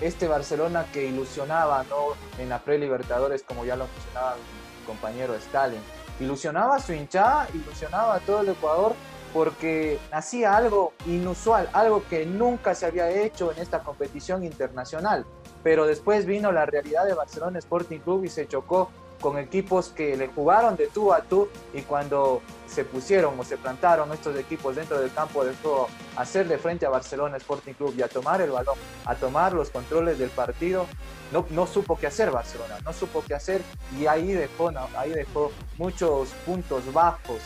este 0.00 0.28
Barcelona 0.28 0.86
que 0.92 1.06
ilusionaba 1.06 1.84
¿no? 1.84 2.14
en 2.38 2.48
la 2.48 2.60
pre-Libertadores, 2.60 3.42
como 3.42 3.64
ya 3.64 3.76
lo 3.76 3.86
mencionaba 3.86 4.36
mi 4.36 4.86
compañero 4.86 5.34
Stalin, 5.34 5.80
ilusionaba 6.20 6.76
a 6.76 6.80
su 6.80 6.92
hinchada, 6.92 7.48
ilusionaba 7.54 8.16
a 8.16 8.20
todo 8.20 8.40
el 8.40 8.50
Ecuador 8.50 8.94
porque 9.32 9.98
hacía 10.12 10.56
algo 10.56 10.92
inusual, 11.06 11.68
algo 11.72 12.04
que 12.08 12.24
nunca 12.24 12.74
se 12.74 12.86
había 12.86 13.10
hecho 13.10 13.50
en 13.50 13.58
esta 13.58 13.80
competición 13.80 14.44
internacional. 14.44 15.26
Pero 15.64 15.86
después 15.86 16.24
vino 16.24 16.52
la 16.52 16.66
realidad 16.66 17.04
de 17.04 17.14
Barcelona 17.14 17.58
Sporting 17.58 17.98
Club 17.98 18.24
y 18.24 18.28
se 18.28 18.46
chocó 18.46 18.90
con 19.24 19.38
equipos 19.38 19.88
que 19.88 20.18
le 20.18 20.26
jugaron 20.28 20.76
de 20.76 20.86
tú 20.88 21.10
a 21.10 21.22
tú 21.22 21.48
y 21.72 21.80
cuando 21.80 22.42
se 22.66 22.84
pusieron 22.84 23.40
o 23.40 23.42
se 23.42 23.56
plantaron 23.56 24.12
estos 24.12 24.36
equipos 24.36 24.76
dentro 24.76 25.00
del 25.00 25.10
campo 25.14 25.46
de 25.46 25.54
juego 25.54 25.88
hacerle 26.14 26.58
frente 26.58 26.84
a 26.84 26.90
Barcelona 26.90 27.38
Sporting 27.38 27.72
Club 27.72 27.94
y 27.96 28.02
a 28.02 28.08
tomar 28.08 28.42
el 28.42 28.50
balón, 28.50 28.76
a 29.06 29.14
tomar 29.14 29.54
los 29.54 29.70
controles 29.70 30.18
del 30.18 30.28
partido, 30.28 30.86
no, 31.32 31.46
no 31.48 31.66
supo 31.66 31.96
qué 31.96 32.06
hacer 32.06 32.30
Barcelona, 32.30 32.76
no 32.84 32.92
supo 32.92 33.24
qué 33.26 33.32
hacer 33.32 33.62
y 33.98 34.04
ahí 34.06 34.30
dejó, 34.30 34.70
ahí 34.94 35.12
dejó 35.12 35.52
muchos 35.78 36.28
puntos 36.44 36.92
bajos 36.92 37.40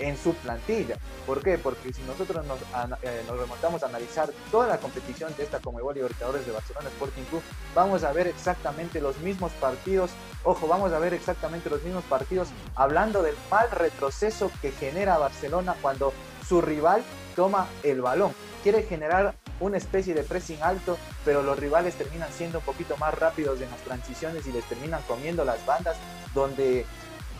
en 0.00 0.16
su 0.16 0.34
plantilla. 0.34 0.96
¿Por 1.26 1.42
qué? 1.42 1.58
Porque 1.58 1.92
si 1.92 2.02
nosotros 2.02 2.44
nos, 2.46 2.58
eh, 3.02 3.22
nos 3.26 3.38
remontamos 3.38 3.82
a 3.82 3.86
analizar 3.86 4.30
toda 4.50 4.66
la 4.66 4.78
competición 4.78 5.34
de 5.36 5.44
esta 5.44 5.60
Comebol 5.60 5.94
Libertadores 5.94 6.46
de 6.46 6.52
Barcelona 6.52 6.88
Sporting 6.88 7.22
Club, 7.24 7.42
vamos 7.74 8.02
a 8.02 8.12
ver 8.12 8.26
exactamente 8.26 9.00
los 9.00 9.18
mismos 9.18 9.52
partidos. 9.52 10.10
Ojo, 10.44 10.66
vamos 10.66 10.92
a 10.92 10.98
ver 10.98 11.14
exactamente 11.14 11.70
los 11.70 11.82
mismos 11.82 12.04
partidos 12.04 12.48
hablando 12.74 13.22
del 13.22 13.34
mal 13.50 13.70
retroceso 13.70 14.50
que 14.60 14.72
genera 14.72 15.18
Barcelona 15.18 15.76
cuando 15.80 16.12
su 16.46 16.60
rival 16.60 17.02
toma 17.36 17.68
el 17.82 18.00
balón. 18.00 18.32
Quiere 18.62 18.82
generar 18.82 19.34
una 19.60 19.76
especie 19.76 20.14
de 20.14 20.22
pressing 20.22 20.62
alto, 20.62 20.98
pero 21.24 21.42
los 21.42 21.58
rivales 21.58 21.94
terminan 21.94 22.30
siendo 22.32 22.58
un 22.58 22.64
poquito 22.64 22.96
más 22.96 23.14
rápidos 23.14 23.60
en 23.60 23.70
las 23.70 23.80
transiciones 23.80 24.46
y 24.46 24.52
les 24.52 24.64
terminan 24.64 25.02
comiendo 25.06 25.44
las 25.44 25.64
bandas, 25.64 25.96
donde 26.34 26.86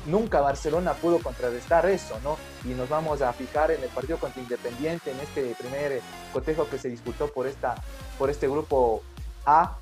nunca 0.07 0.41
Barcelona 0.41 0.95
pudo 0.95 1.19
contrarrestar 1.21 1.87
eso, 1.89 2.19
¿no? 2.23 2.37
Y 2.65 2.75
nos 2.75 2.89
vamos 2.89 3.23
a 3.23 3.33
fijar 3.33 3.71
en 3.71 3.83
el 3.83 3.89
partido 3.89 4.19
contra 4.19 4.43
Independiente, 4.43 5.11
en 5.11 5.21
este 5.21 5.55
primer 5.59 6.01
cotejo 6.33 6.69
que 6.69 6.79
se 6.79 6.89
disputó 6.89 7.29
por, 7.29 7.47
esta, 7.47 7.75
por 8.19 8.31
este 8.31 8.49
grupo 8.49 9.03
A 9.45 9.79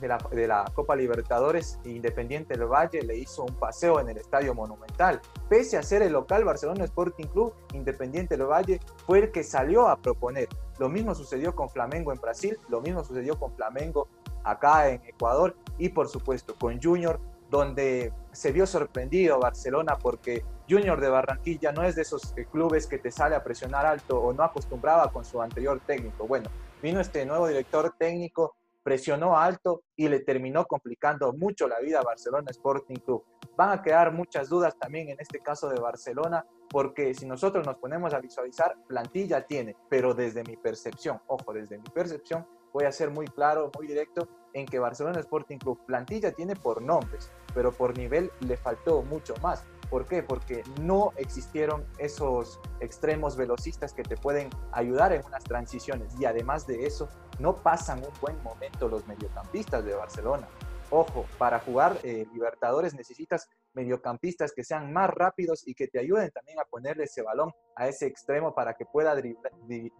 de 0.00 0.08
la, 0.08 0.18
de 0.32 0.48
la 0.48 0.64
Copa 0.74 0.96
Libertadores, 0.96 1.78
Independiente 1.84 2.56
del 2.56 2.66
Valle 2.66 3.02
le 3.02 3.16
hizo 3.16 3.44
un 3.44 3.54
paseo 3.54 4.00
en 4.00 4.08
el 4.08 4.18
Estadio 4.18 4.52
Monumental. 4.54 5.20
Pese 5.48 5.78
a 5.78 5.82
ser 5.82 6.02
el 6.02 6.12
local 6.12 6.44
Barcelona 6.44 6.84
Sporting 6.84 7.26
Club, 7.26 7.54
Independiente 7.72 8.36
del 8.36 8.46
Valle 8.46 8.80
fue 9.06 9.20
el 9.20 9.32
que 9.32 9.44
salió 9.44 9.88
a 9.88 9.96
proponer. 9.96 10.48
Lo 10.78 10.88
mismo 10.88 11.14
sucedió 11.14 11.54
con 11.54 11.70
Flamengo 11.70 12.12
en 12.12 12.20
Brasil, 12.20 12.58
lo 12.68 12.80
mismo 12.80 13.04
sucedió 13.04 13.38
con 13.38 13.54
Flamengo 13.54 14.08
acá 14.42 14.88
en 14.88 15.00
Ecuador 15.06 15.54
y 15.78 15.88
por 15.88 16.08
supuesto 16.08 16.56
con 16.58 16.82
Junior 16.82 17.20
donde 17.52 18.14
se 18.32 18.50
vio 18.50 18.66
sorprendido 18.66 19.38
Barcelona 19.38 19.98
porque 19.98 20.42
Junior 20.66 20.98
de 20.98 21.10
Barranquilla 21.10 21.70
no 21.70 21.84
es 21.84 21.94
de 21.94 22.00
esos 22.00 22.32
eh, 22.38 22.46
clubes 22.50 22.86
que 22.86 22.96
te 22.96 23.10
sale 23.10 23.36
a 23.36 23.44
presionar 23.44 23.84
alto 23.84 24.18
o 24.18 24.32
no 24.32 24.42
acostumbraba 24.42 25.12
con 25.12 25.22
su 25.22 25.40
anterior 25.42 25.78
técnico. 25.86 26.26
Bueno, 26.26 26.48
vino 26.82 26.98
este 26.98 27.26
nuevo 27.26 27.46
director 27.46 27.94
técnico, 27.98 28.56
presionó 28.82 29.36
alto 29.36 29.82
y 29.94 30.08
le 30.08 30.20
terminó 30.20 30.64
complicando 30.64 31.34
mucho 31.34 31.68
la 31.68 31.78
vida 31.80 32.00
a 32.00 32.02
Barcelona 32.02 32.50
Sporting 32.50 32.96
Club. 32.96 33.22
Van 33.54 33.78
a 33.78 33.82
quedar 33.82 34.14
muchas 34.14 34.48
dudas 34.48 34.74
también 34.78 35.10
en 35.10 35.20
este 35.20 35.40
caso 35.40 35.68
de 35.68 35.78
Barcelona, 35.78 36.46
porque 36.70 37.12
si 37.12 37.26
nosotros 37.26 37.66
nos 37.66 37.76
ponemos 37.76 38.14
a 38.14 38.18
visualizar, 38.20 38.76
plantilla 38.88 39.46
tiene, 39.46 39.76
pero 39.90 40.14
desde 40.14 40.42
mi 40.42 40.56
percepción, 40.56 41.20
ojo, 41.26 41.52
desde 41.52 41.76
mi 41.76 41.90
percepción, 41.90 42.46
voy 42.72 42.84
a 42.84 42.92
ser 42.92 43.10
muy 43.10 43.26
claro, 43.26 43.70
muy 43.76 43.86
directo, 43.86 44.28
en 44.54 44.66
que 44.66 44.78
Barcelona 44.78 45.20
Sporting 45.20 45.58
Club 45.58 45.78
plantilla 45.86 46.32
tiene 46.32 46.56
por 46.56 46.82
nombres, 46.82 47.30
pero 47.54 47.72
por 47.72 47.96
nivel 47.96 48.30
le 48.40 48.56
faltó 48.56 49.02
mucho 49.02 49.34
más. 49.42 49.64
¿Por 49.90 50.06
qué? 50.06 50.22
Porque 50.22 50.62
no 50.80 51.12
existieron 51.16 51.86
esos 51.98 52.60
extremos 52.80 53.36
velocistas 53.36 53.92
que 53.92 54.02
te 54.02 54.16
pueden 54.16 54.48
ayudar 54.72 55.12
en 55.12 55.24
unas 55.26 55.44
transiciones 55.44 56.18
y 56.18 56.24
además 56.24 56.66
de 56.66 56.86
eso 56.86 57.08
no 57.38 57.54
pasan 57.56 57.98
un 57.98 58.12
buen 58.20 58.42
momento 58.42 58.88
los 58.88 59.06
mediocampistas 59.06 59.84
de 59.84 59.94
Barcelona. 59.94 60.48
Ojo, 60.94 61.24
para 61.38 61.58
jugar 61.58 61.96
eh, 62.02 62.26
Libertadores 62.34 62.92
necesitas 62.92 63.48
mediocampistas 63.72 64.52
que 64.52 64.62
sean 64.62 64.92
más 64.92 65.08
rápidos 65.08 65.66
y 65.66 65.74
que 65.74 65.88
te 65.88 65.98
ayuden 65.98 66.30
también 66.30 66.60
a 66.60 66.66
ponerle 66.66 67.04
ese 67.04 67.22
balón 67.22 67.50
a 67.76 67.88
ese 67.88 68.04
extremo 68.04 68.54
para 68.54 68.74
que 68.74 68.84
pueda 68.84 69.16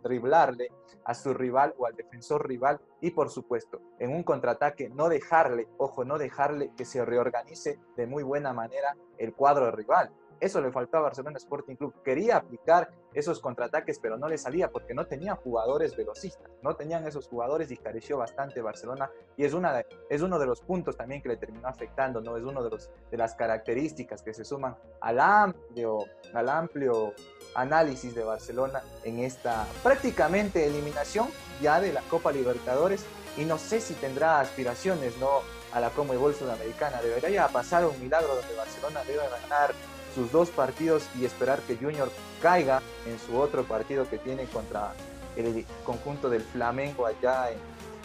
driblarle 0.02 0.68
a 1.06 1.14
su 1.14 1.32
rival 1.32 1.74
o 1.78 1.86
al 1.86 1.96
defensor 1.96 2.46
rival 2.46 2.78
y 3.00 3.10
por 3.10 3.30
supuesto 3.30 3.80
en 3.98 4.12
un 4.12 4.22
contraataque 4.22 4.90
no 4.90 5.08
dejarle, 5.08 5.66
ojo, 5.78 6.04
no 6.04 6.18
dejarle 6.18 6.72
que 6.76 6.84
se 6.84 7.02
reorganice 7.06 7.78
de 7.96 8.06
muy 8.06 8.22
buena 8.22 8.52
manera 8.52 8.94
el 9.16 9.32
cuadro 9.34 9.70
rival. 9.70 10.10
Eso 10.42 10.60
le 10.60 10.72
faltaba 10.72 11.02
a 11.02 11.04
Barcelona 11.04 11.36
Sporting 11.36 11.76
Club. 11.76 12.02
Quería 12.02 12.38
aplicar 12.38 12.90
esos 13.14 13.38
contraataques, 13.38 14.00
pero 14.00 14.16
no 14.16 14.26
le 14.26 14.36
salía 14.36 14.72
porque 14.72 14.92
no 14.92 15.06
tenía 15.06 15.36
jugadores 15.36 15.94
velocistas. 15.94 16.50
No 16.62 16.74
tenían 16.74 17.06
esos 17.06 17.28
jugadores 17.28 17.70
y 17.70 17.76
careció 17.76 18.18
bastante 18.18 18.60
Barcelona. 18.60 19.08
Y 19.36 19.44
es, 19.44 19.54
una 19.54 19.84
es 20.10 20.20
uno 20.20 20.40
de 20.40 20.46
los 20.46 20.60
puntos 20.60 20.96
también 20.96 21.22
que 21.22 21.28
le 21.28 21.36
terminó 21.36 21.68
afectando, 21.68 22.20
¿no? 22.20 22.36
Es 22.36 22.42
uno 22.42 22.60
de, 22.64 22.70
los, 22.70 22.90
de 23.08 23.16
las 23.16 23.36
características 23.36 24.20
que 24.22 24.34
se 24.34 24.44
suman 24.44 24.76
al 25.00 25.20
amplio, 25.20 26.06
al 26.34 26.48
amplio 26.48 27.14
análisis 27.54 28.12
de 28.12 28.24
Barcelona 28.24 28.82
en 29.04 29.20
esta 29.20 29.64
prácticamente 29.84 30.66
eliminación 30.66 31.28
ya 31.60 31.80
de 31.80 31.92
la 31.92 32.00
Copa 32.10 32.32
Libertadores. 32.32 33.06
Y 33.36 33.44
no 33.44 33.58
sé 33.58 33.80
si 33.80 33.94
tendrá 33.94 34.40
aspiraciones, 34.40 35.16
¿no? 35.18 35.28
A 35.72 35.78
la 35.78 35.90
Comebol 35.90 36.34
Sudamericana. 36.34 37.00
Debería 37.00 37.46
pasar 37.46 37.86
un 37.86 37.98
milagro 38.00 38.34
donde 38.34 38.56
Barcelona 38.56 39.04
debe 39.04 39.22
ganar 39.40 39.72
sus 40.14 40.30
dos 40.32 40.50
partidos 40.50 41.04
y 41.18 41.24
esperar 41.24 41.60
que 41.60 41.76
Junior 41.76 42.10
caiga 42.40 42.82
en 43.06 43.18
su 43.18 43.36
otro 43.38 43.64
partido 43.64 44.08
que 44.08 44.18
tiene 44.18 44.44
contra 44.46 44.92
el 45.36 45.64
conjunto 45.84 46.28
del 46.28 46.42
Flamengo 46.42 47.06
allá 47.06 47.50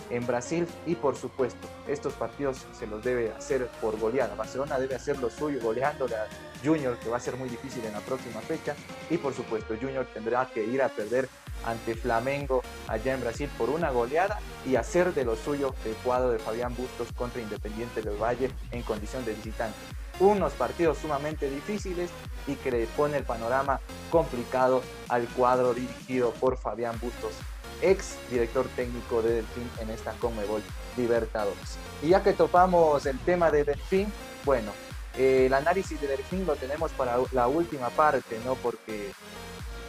en 0.09 0.25
Brasil 0.25 0.65
y 0.85 0.95
por 0.95 1.15
supuesto 1.15 1.67
estos 1.87 2.13
partidos 2.13 2.65
se 2.77 2.87
los 2.87 3.03
debe 3.03 3.31
hacer 3.31 3.67
por 3.81 3.99
goleada. 3.99 4.35
Barcelona 4.35 4.79
debe 4.79 4.95
hacer 4.95 5.19
lo 5.19 5.29
suyo 5.29 5.59
goleándole 5.61 6.15
a 6.15 6.27
Junior 6.63 6.97
que 6.97 7.09
va 7.09 7.17
a 7.17 7.19
ser 7.19 7.35
muy 7.35 7.49
difícil 7.49 7.83
en 7.85 7.93
la 7.93 7.99
próxima 7.99 8.41
fecha 8.41 8.75
y 9.09 9.17
por 9.17 9.33
supuesto 9.33 9.75
Junior 9.79 10.07
tendrá 10.13 10.45
que 10.47 10.63
ir 10.63 10.81
a 10.81 10.89
perder 10.89 11.27
ante 11.65 11.95
Flamengo 11.95 12.61
allá 12.87 13.13
en 13.13 13.21
Brasil 13.21 13.49
por 13.57 13.69
una 13.69 13.91
goleada 13.91 14.39
y 14.65 14.75
hacer 14.75 15.13
de 15.13 15.25
lo 15.25 15.35
suyo 15.35 15.73
el 15.85 15.93
cuadro 15.95 16.29
de 16.29 16.39
Fabián 16.39 16.75
Bustos 16.75 17.11
contra 17.13 17.41
Independiente 17.41 18.01
del 18.01 18.15
Valle 18.15 18.51
en 18.71 18.83
condición 18.83 19.25
de 19.25 19.33
visitante. 19.33 19.77
Unos 20.19 20.53
partidos 20.53 20.97
sumamente 20.97 21.49
difíciles 21.49 22.09
y 22.47 22.55
que 22.55 22.71
le 22.71 22.87
pone 22.87 23.17
el 23.17 23.23
panorama 23.23 23.79
complicado 24.09 24.81
al 25.09 25.27
cuadro 25.27 25.73
dirigido 25.73 26.31
por 26.31 26.57
Fabián 26.57 26.97
Bustos 26.99 27.33
ex 27.81 28.17
director 28.29 28.67
técnico 28.75 29.21
de 29.21 29.35
Delfín 29.35 29.69
en 29.79 29.89
esta 29.89 30.11
Conmebol 30.13 30.61
Libertadores. 30.95 31.77
Y 32.01 32.09
ya 32.09 32.23
que 32.23 32.33
topamos 32.33 33.05
el 33.05 33.19
tema 33.19 33.51
de 33.51 33.63
Delfín, 33.63 34.11
bueno, 34.45 34.71
el 35.17 35.53
análisis 35.53 35.99
de 35.99 36.07
Delfín 36.07 36.45
lo 36.45 36.55
tenemos 36.55 36.91
para 36.91 37.17
la 37.31 37.47
última 37.47 37.89
parte, 37.89 38.39
¿no? 38.45 38.55
Porque 38.55 39.11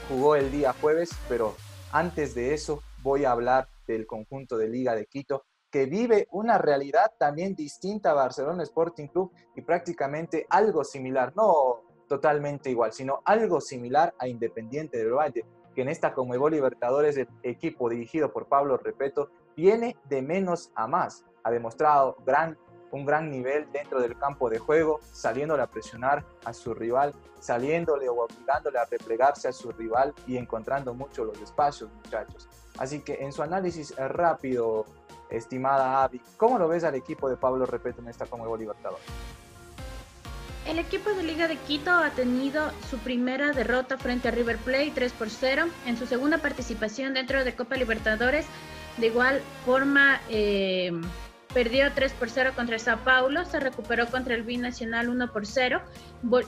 jugó 0.09 0.37
el 0.37 0.51
día 0.51 0.75
jueves, 0.81 1.11
pero 1.29 1.57
antes 1.93 2.35
de 2.35 2.55
eso 2.55 2.83
voy 3.03 3.25
a 3.25 3.33
hablar 3.33 3.69
del 3.87 4.07
conjunto 4.07 4.59
de 4.59 4.69
Liga 4.69 4.95
de 4.95 5.07
Quito, 5.07 5.45
que 5.71 5.87
vive 5.87 6.29
una 6.31 6.59
realidad 6.59 7.13
también 7.19 7.55
distinta 7.55 8.11
a 8.11 8.15
Barcelona 8.15 8.63
Sporting 8.63 9.09
Club 9.09 9.33
y 9.55 9.63
prácticamente 9.63 10.47
algo 10.49 10.85
similar, 10.85 11.35
no 11.37 11.83
totalmente 12.09 12.71
igual, 12.71 12.93
sino 12.93 13.21
algo 13.25 13.61
similar 13.61 14.15
a 14.19 14.29
Independiente 14.29 14.99
del 14.99 15.13
Valle 15.13 15.45
que 15.75 15.83
en 15.83 15.89
esta 15.91 16.13
Conmebol 16.13 16.53
Libertadores 16.53 17.17
el 17.17 17.29
equipo 17.43 17.89
dirigido 17.89 18.33
por 18.33 18.47
Pablo 18.47 18.79
Repeto 18.79 19.31
viene 19.57 19.97
de 20.09 20.23
menos 20.23 20.73
a 20.75 20.89
más. 20.89 21.25
Ha 21.45 21.51
demostrado 21.51 22.17
un 22.91 23.05
gran 23.05 23.31
nivel 23.31 23.71
dentro 23.71 24.01
del 24.01 24.19
campo 24.19 24.51
de 24.51 24.59
juego, 24.59 24.99
saliéndole 25.13 25.63
a 25.63 25.69
presionar 25.69 26.25
a 26.45 26.53
su 26.53 26.75
rival, 26.75 27.15
saliéndole 27.39 28.09
o 28.09 28.25
obligándole 28.25 28.79
a 28.79 28.87
replegarse 28.87 29.47
a 29.47 29.53
su 29.53 29.71
rival 29.71 30.15
y 30.27 30.37
encontrando 30.37 30.95
mucho 30.95 31.25
los 31.25 31.41
espacios, 31.41 31.91
muchachos. 31.93 32.49
Así 32.79 33.01
que 33.01 33.15
en 33.21 33.33
su 33.33 33.43
análisis 33.43 33.95
rápido, 33.97 34.85
estimada 35.31 36.03
Avi, 36.03 36.21
¿cómo 36.37 36.59
lo 36.59 36.69
ves 36.69 36.85
al 36.85 36.95
equipo 36.95 37.29
de 37.29 37.37
Pablo 37.37 37.67
Repeto 37.67 38.01
en 38.01 38.09
esta 38.09 38.27
Conmebol 38.27 38.59
Libertadores? 38.59 39.07
El 40.67 40.79
equipo 40.79 41.11
de 41.11 41.23
Liga 41.23 41.49
de 41.49 41.57
Quito 41.57 41.91
ha 41.91 42.11
tenido 42.11 42.71
su 42.91 42.99
primera 42.99 43.53
derrota 43.53 43.97
frente 43.97 44.29
a 44.29 44.31
River 44.31 44.59
Plate 44.59 44.93
3 44.95 45.13
por 45.15 45.31
0 45.31 45.67
en 45.87 45.97
su 45.97 46.07
segunda 46.07 46.39
participación 46.39 47.15
dentro 47.15 47.43
de 47.43 47.55
Copa 47.55 47.77
Libertadores. 47.77 48.45
De 48.99 49.07
igual 49.07 49.41
forma, 49.65 50.21
eh, 50.29 50.93
perdió 51.53 51.93
3 51.93 52.13
por 52.13 52.31
0 52.31 52.53
contra 52.55 52.79
Sao 52.79 52.99
Paulo, 53.05 53.45
se 53.45 53.61
recuperó 53.61 54.07
contra 54.07 54.35
el 54.35 54.43
Binacional 54.43 55.09
1 55.09 55.33
por 55.33 55.47
0, 55.47 55.81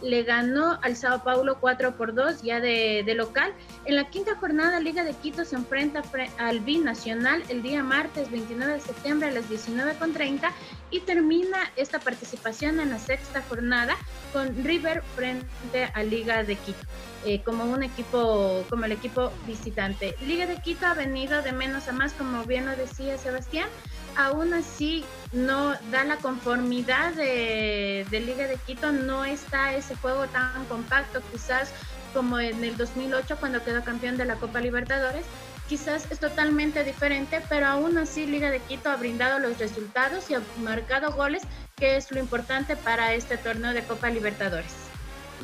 le 0.03 0.23
ganó 0.23 0.79
al 0.83 0.97
Sao 0.97 1.23
Paulo 1.23 1.59
4 1.61 1.97
por 1.97 2.15
2 2.15 2.43
ya 2.43 2.61
de, 2.61 3.05
local. 3.17 3.53
En 3.85 3.97
la 3.97 4.11
quinta 4.11 4.37
jornada, 4.37 4.81
Liga 4.81 5.05
de 5.05 5.15
Quito 5.15 5.45
se 5.45 5.57
enfrenta 5.57 6.03
al 6.39 6.61
Binacional 6.61 7.43
el 7.49 7.63
día 7.63 7.83
martes 7.83 8.31
29 8.31 8.75
de 8.75 8.81
septiembre 8.81 9.29
a 9.29 9.33
las 9.33 9.49
19.30 9.49 10.51
y 10.91 11.01
termina 11.01 11.59
esta 11.77 11.99
participación 11.99 12.81
en 12.81 12.91
la 12.91 12.99
sexta 12.99 13.43
jornada 13.49 13.97
con 14.33 14.65
River 14.65 15.03
frente 15.17 15.91
a 15.95 16.03
Liga 16.03 16.45
de 16.45 16.57
Quito. 16.57 16.87
Eh, 17.27 17.43
como 17.43 17.65
un 17.65 17.83
equipo, 17.83 18.65
como 18.71 18.87
el 18.87 18.93
equipo 18.93 19.31
visitante. 19.47 20.15
Liga 20.27 20.47
de 20.47 20.57
Quito 20.57 20.87
ha 20.87 20.95
venido 20.95 21.43
de 21.43 21.53
menos 21.53 21.87
a 21.89 21.93
más, 21.93 22.15
como 22.15 22.45
bien 22.45 22.65
lo 22.65 22.75
decía 22.75 23.19
Sebastián, 23.19 23.69
aún 24.17 24.55
así 24.55 25.05
no 25.33 25.75
da 25.91 26.05
la 26.05 26.17
conformidad 26.17 27.13
de, 27.13 28.07
Liga 28.11 28.47
de 28.47 28.57
Quito, 28.57 28.93
no 28.93 29.25
está 29.25 29.75
ese 29.75 29.95
juego 29.97 30.27
tan 30.27 30.65
compacto 30.67 31.21
quizás 31.33 31.73
como 32.13 32.41
en 32.41 32.65
el 32.65 32.77
2008 32.77 33.37
cuando 33.39 33.63
quedó 33.63 33.85
campeón 33.85 34.17
de 34.17 34.25
la 34.25 34.37
Copa 34.37 34.61
Libertadores. 34.61 35.25
Quizás 35.69 36.11
es 36.11 36.19
totalmente 36.19 36.83
diferente, 36.83 37.41
pero 37.49 37.67
aún 37.69 37.97
así 37.97 38.27
Liga 38.27 38.51
de 38.51 38.59
Quito 38.59 38.91
ha 38.91 38.97
brindado 38.97 39.39
los 39.39 39.59
resultados 39.59 40.29
y 40.29 40.35
ha 40.35 40.43
marcado 40.59 41.13
goles, 41.13 41.43
que 41.77 41.97
es 41.97 42.11
lo 42.11 42.19
importante 42.19 42.77
para 42.77 43.15
este 43.15 43.39
torneo 43.39 43.73
de 43.73 43.85
Copa 43.85 44.11
Libertadores. 44.11 44.73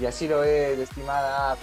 Y 0.00 0.04
así 0.06 0.26
lo 0.26 0.42
es, 0.42 0.78
estimada. 0.78 1.56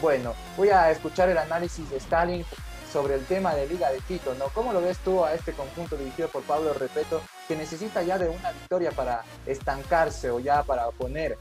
Bueno, 0.00 0.34
voy 0.56 0.70
a 0.70 0.90
escuchar 0.90 1.28
el 1.28 1.38
análisis 1.38 1.88
de 1.90 1.96
Stalin 1.98 2.44
sobre 2.92 3.14
el 3.14 3.24
tema 3.26 3.54
de 3.54 3.66
Liga 3.66 3.90
de 3.90 4.00
Quito, 4.00 4.34
¿no? 4.34 4.46
¿Cómo 4.54 4.72
lo 4.72 4.80
ves 4.80 4.98
tú 4.98 5.24
a 5.24 5.34
este 5.34 5.52
conjunto 5.52 5.96
dirigido 5.96 6.28
por 6.28 6.42
Pablo 6.42 6.72
Repeto 6.72 7.20
que 7.46 7.56
necesita 7.56 8.02
ya 8.02 8.18
de 8.18 8.28
una 8.28 8.52
victoria 8.52 8.90
para 8.92 9.24
estancarse 9.46 10.30
o 10.30 10.40
ya 10.40 10.62
para 10.62 10.90
poner 10.90 11.38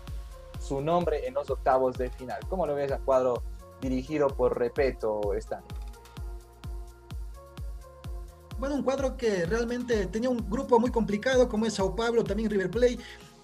su 0.59 0.81
nombre 0.81 1.25
en 1.27 1.33
los 1.33 1.49
octavos 1.49 1.97
de 1.97 2.09
final? 2.09 2.39
¿Cómo 2.49 2.65
lo 2.65 2.75
ves 2.75 2.91
a 2.91 2.99
cuadro 2.99 3.43
dirigido 3.79 4.27
por 4.27 4.57
Repeto, 4.57 5.33
Stan? 5.35 5.63
Bueno, 8.59 8.75
un 8.75 8.83
cuadro 8.83 9.15
que 9.15 9.45
realmente 9.45 10.07
tenía 10.07 10.29
un 10.29 10.49
grupo 10.49 10.79
muy 10.79 10.89
complicado 10.89 11.47
como 11.47 11.67
es 11.67 11.75
Sao 11.75 11.95
Paulo, 11.95 12.23
también 12.23 12.49
River 12.49 12.71
Plate 12.71 12.97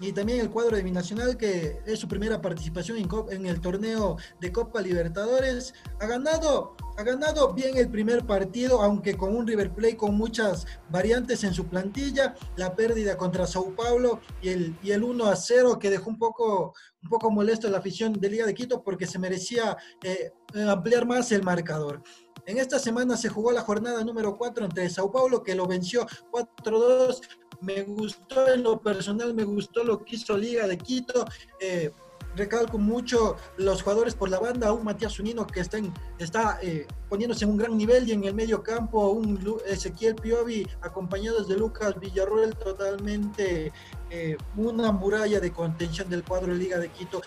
y 0.04 0.12
también 0.12 0.42
el 0.42 0.50
cuadro 0.50 0.76
de 0.76 0.84
Binacional, 0.84 1.38
que 1.38 1.80
es 1.86 1.98
su 1.98 2.10
primera 2.10 2.42
participación 2.42 2.98
en, 2.98 3.08
en, 3.32 3.46
el 3.46 3.62
torneo 3.62 4.18
de 4.42 4.52
Copa 4.52 4.82
Libertadores. 4.82 5.74
Ha 6.02 6.08
ganado, 6.08 6.76
ha 6.98 7.04
ganado 7.04 7.54
bien 7.54 7.78
el 7.78 7.90
primer 7.90 8.26
partido, 8.26 8.82
aunque 8.82 9.16
con 9.16 9.34
un 9.34 9.48
River 9.48 9.72
Plate 9.72 9.96
con 9.96 10.16
muchas 10.16 10.68
variantes 10.90 11.46
en 11.46 11.54
su 11.54 11.68
plantilla. 11.68 12.36
La 12.58 12.76
pérdida 12.76 13.16
contra 13.16 13.48
Sao 13.48 13.74
Paulo 13.76 14.20
y 14.42 14.50
el, 14.50 14.76
y 14.84 14.92
el 14.92 15.04
1 15.04 15.26
a 15.26 15.38
0 15.38 15.80
que 15.80 15.90
dejó 15.90 16.10
un 16.10 16.18
poco, 16.18 16.74
un 17.02 17.10
poco 17.10 17.32
molesto 17.32 17.68
a 17.68 17.72
la 17.72 17.78
afición 17.78 18.12
de 18.12 18.30
Liga 18.30 18.46
de 18.46 18.54
Quito 18.54 18.84
porque 18.84 19.08
se 19.08 19.20
merecía 19.20 19.78
eh, 20.04 20.34
ampliar 20.68 21.06
más 21.08 21.32
el 21.32 21.44
marcador. 21.44 22.04
En 22.46 22.58
esta 22.58 22.78
semana 22.78 23.16
se 23.16 23.30
jugó 23.30 23.52
la 23.52 23.62
jornada 23.62 24.04
número 24.04 24.38
4 24.38 24.66
entre 24.66 24.90
Sao 24.90 25.12
Paulo, 25.12 25.44
que 25.44 25.56
lo 25.56 25.66
venció 25.66 26.06
4-2 26.32 27.22
me 27.64 27.84
gustó 27.84 28.48
en 28.54 28.64
lo 28.64 28.80
personal, 28.82 29.34
me 29.34 29.46
gustó 29.46 29.84
lo 29.84 30.04
que 30.04 30.16
hizo 30.16 30.38
Liga 30.38 30.68
de 30.68 30.78
Quito. 30.78 31.26
Eh, 31.60 31.92
recalco 32.36 32.78
mucho 32.78 33.38
los 33.58 33.84
jugadores 33.84 34.16
por 34.16 34.30
la 34.30 34.40
banda, 34.40 34.74
un 34.74 34.84
Matías 34.84 35.14
Zunino 35.14 35.46
que 35.46 35.60
está, 35.60 35.78
está 36.18 36.60
eh, 36.62 36.88
poniéndose 37.08 37.46
en 37.46 37.52
un 37.52 37.58
gran 37.58 37.78
nivel 37.78 38.10
y 38.10 38.12
en 38.12 38.24
el 38.24 38.34
medio 38.34 38.64
campo 38.64 39.12
un 39.12 39.40
Ezequiel 39.68 40.16
Piovi 40.16 40.68
acompañados 40.82 41.48
de 41.48 41.58
Lucas 41.58 42.00
Villarroel 42.00 42.56
totalmente 42.56 43.72
eh, 44.10 44.36
una 44.58 44.92
muralla 44.92 45.40
de 45.40 45.54
contención 45.54 46.10
del 46.10 46.24
cuadro 46.24 46.54
Liga 46.54 46.80
de 46.80 46.90
Quito. 46.90 47.22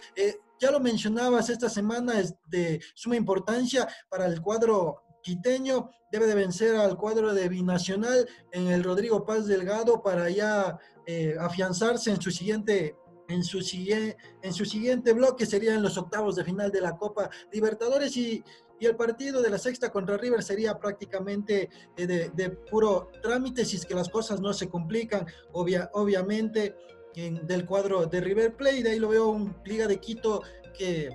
ya 0.59 0.71
lo 0.71 0.81
mencionabas, 0.81 1.51
esta 1.51 1.71
semana 1.71 2.19
es 2.19 2.35
de 2.49 2.81
suma 2.95 3.17
importancia 3.17 3.87
para 4.11 4.27
el 4.27 4.43
cuadro 4.43 5.06
quiteño 5.27 5.91
debe 6.13 6.29
de 6.29 6.37
vencer 6.37 6.77
al 6.77 6.97
cuadro 6.97 7.35
de 7.35 7.49
Binacional 7.49 8.29
en 8.53 8.69
el 8.69 8.85
Rodrigo 8.85 9.27
Paz 9.27 9.47
Delgado 9.47 10.01
para 10.01 10.31
ya 10.31 10.79
eh, 11.05 11.35
afianzarse 11.41 12.11
en 12.13 12.21
su 12.21 12.31
siguiente 12.31 12.95
en 13.29 13.43
su, 13.43 13.59
en 13.59 14.53
su 14.53 14.65
siguiente 14.65 15.13
bloque 15.13 15.45
serían 15.45 15.83
los 15.83 15.99
octavos 15.99 16.37
de 16.37 16.45
final 16.45 16.71
de 16.71 16.81
la 16.81 16.97
Copa 16.97 17.29
Libertadores 17.51 18.17
y, 18.17 18.45
y 18.79 18.87
el 18.87 18.95
partido 18.95 19.43
de 19.43 19.51
la 19.51 19.59
sexta 19.59 19.91
contra 19.91 20.17
River 20.17 20.45
sería 20.45 20.79
prácticamente 20.79 21.71
eh, 21.97 22.31
de, 22.33 22.51
puro 22.71 23.11
trámite 23.21 23.65
si 23.65 23.79
es 23.79 23.85
que 23.85 23.97
las 23.97 24.09
cosas 24.09 24.41
no 24.41 24.53
se 24.53 24.69
complican, 24.69 25.27
obvia, 25.55 25.91
obviamente 25.95 26.77
en, 27.17 27.45
del 27.49 27.67
cuadro 27.67 28.07
de 28.07 28.21
River 28.21 28.55
Plate, 28.55 28.85
de 28.85 28.91
ahí 28.91 29.01
lo 29.01 29.09
veo 29.09 29.27
un 29.31 29.57
Liga 29.65 29.89
de 29.89 29.99
Quito 29.99 30.43
que 30.79 31.11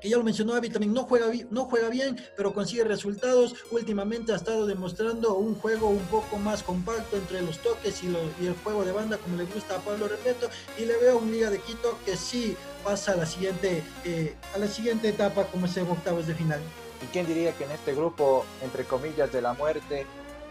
que 0.00 0.08
ya 0.08 0.16
lo 0.16 0.24
mencionó 0.24 0.54
Avi, 0.54 0.70
también 0.70 0.92
no 0.92 1.04
juega, 1.04 1.26
no 1.50 1.64
juega 1.64 1.88
bien, 1.88 2.20
pero 2.36 2.52
consigue 2.52 2.84
resultados. 2.84 3.54
Últimamente 3.70 4.32
ha 4.32 4.36
estado 4.36 4.66
demostrando 4.66 5.34
un 5.34 5.54
juego 5.54 5.88
un 5.88 6.04
poco 6.06 6.38
más 6.38 6.62
compacto 6.62 7.16
entre 7.16 7.42
los 7.42 7.58
toques 7.58 8.02
y, 8.02 8.06
y 8.42 8.46
el 8.46 8.54
juego 8.62 8.84
de 8.84 8.92
banda, 8.92 9.18
como 9.18 9.36
le 9.36 9.44
gusta 9.44 9.76
a 9.76 9.78
Pablo 9.78 10.08
Repeto. 10.08 10.48
Y 10.78 10.84
le 10.84 10.96
veo 10.98 11.18
un 11.18 11.30
Liga 11.30 11.50
de 11.50 11.60
Quito 11.60 11.98
que 12.04 12.16
sí 12.16 12.56
pasa 12.84 13.12
a 13.12 13.16
la 13.16 13.26
siguiente, 13.26 13.82
eh, 14.04 14.34
a 14.54 14.58
la 14.58 14.66
siguiente 14.66 15.08
etapa, 15.08 15.44
como 15.44 15.66
es 15.66 15.76
octavos 15.76 16.26
de 16.26 16.34
final. 16.34 16.60
¿Y 17.02 17.06
quién 17.06 17.26
diría 17.26 17.52
que 17.52 17.64
en 17.64 17.70
este 17.70 17.94
grupo, 17.94 18.44
entre 18.62 18.84
comillas, 18.84 19.32
de 19.32 19.42
la 19.42 19.52
muerte, 19.52 20.06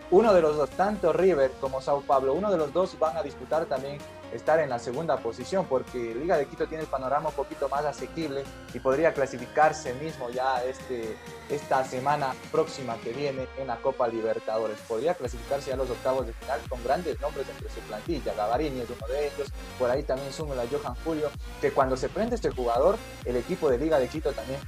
uno 0.09 0.33
de 0.33 0.41
los 0.41 0.55
dos, 0.55 0.69
tanto 0.69 1.11
River 1.11 1.51
como 1.59 1.81
Sao 1.81 2.01
Paulo, 2.01 2.33
uno 2.33 2.49
de 2.49 2.57
los 2.57 2.71
dos 2.71 2.97
van 2.97 3.17
a 3.17 3.23
disputar 3.23 3.65
también 3.65 3.97
estar 4.33 4.59
en 4.59 4.69
la 4.69 4.79
segunda 4.79 5.17
posición, 5.17 5.65
porque 5.65 6.15
Liga 6.15 6.37
de 6.37 6.45
Quito 6.45 6.67
tiene 6.67 6.83
el 6.83 6.89
panorama 6.89 7.29
un 7.29 7.35
poquito 7.35 7.69
más 7.69 7.85
asequible 7.85 8.43
y 8.73 8.79
podría 8.79 9.13
clasificarse 9.13 9.93
mismo 9.95 10.29
ya 10.29 10.63
este, 10.63 11.17
esta 11.49 11.83
semana 11.85 12.33
próxima 12.51 12.97
que 12.97 13.13
viene 13.13 13.47
en 13.57 13.67
la 13.67 13.77
Copa 13.77 14.07
Libertadores. 14.07 14.77
Podría 14.87 15.13
clasificarse 15.13 15.71
a 15.71 15.75
los 15.75 15.89
octavos 15.89 16.27
de 16.27 16.33
final 16.33 16.59
con 16.69 16.83
grandes 16.83 17.19
nombres 17.21 17.47
entre 17.49 17.69
su 17.69 17.79
plantilla. 17.81 18.33
Gavarini 18.33 18.81
es 18.81 18.89
uno 18.89 19.07
de 19.07 19.27
ellos, 19.27 19.51
por 19.79 19.89
ahí 19.89 20.03
también 20.03 20.33
suma 20.33 20.55
a 20.55 20.67
Johan 20.67 20.95
Julio, 21.03 21.29
que 21.61 21.71
cuando 21.71 21.97
se 21.97 22.09
prende 22.09 22.35
este 22.35 22.51
jugador, 22.51 22.97
el 23.25 23.35
equipo 23.35 23.69
de 23.69 23.77
Liga 23.77 23.99
de 23.99 24.07
Quito 24.07 24.31
también 24.33 24.59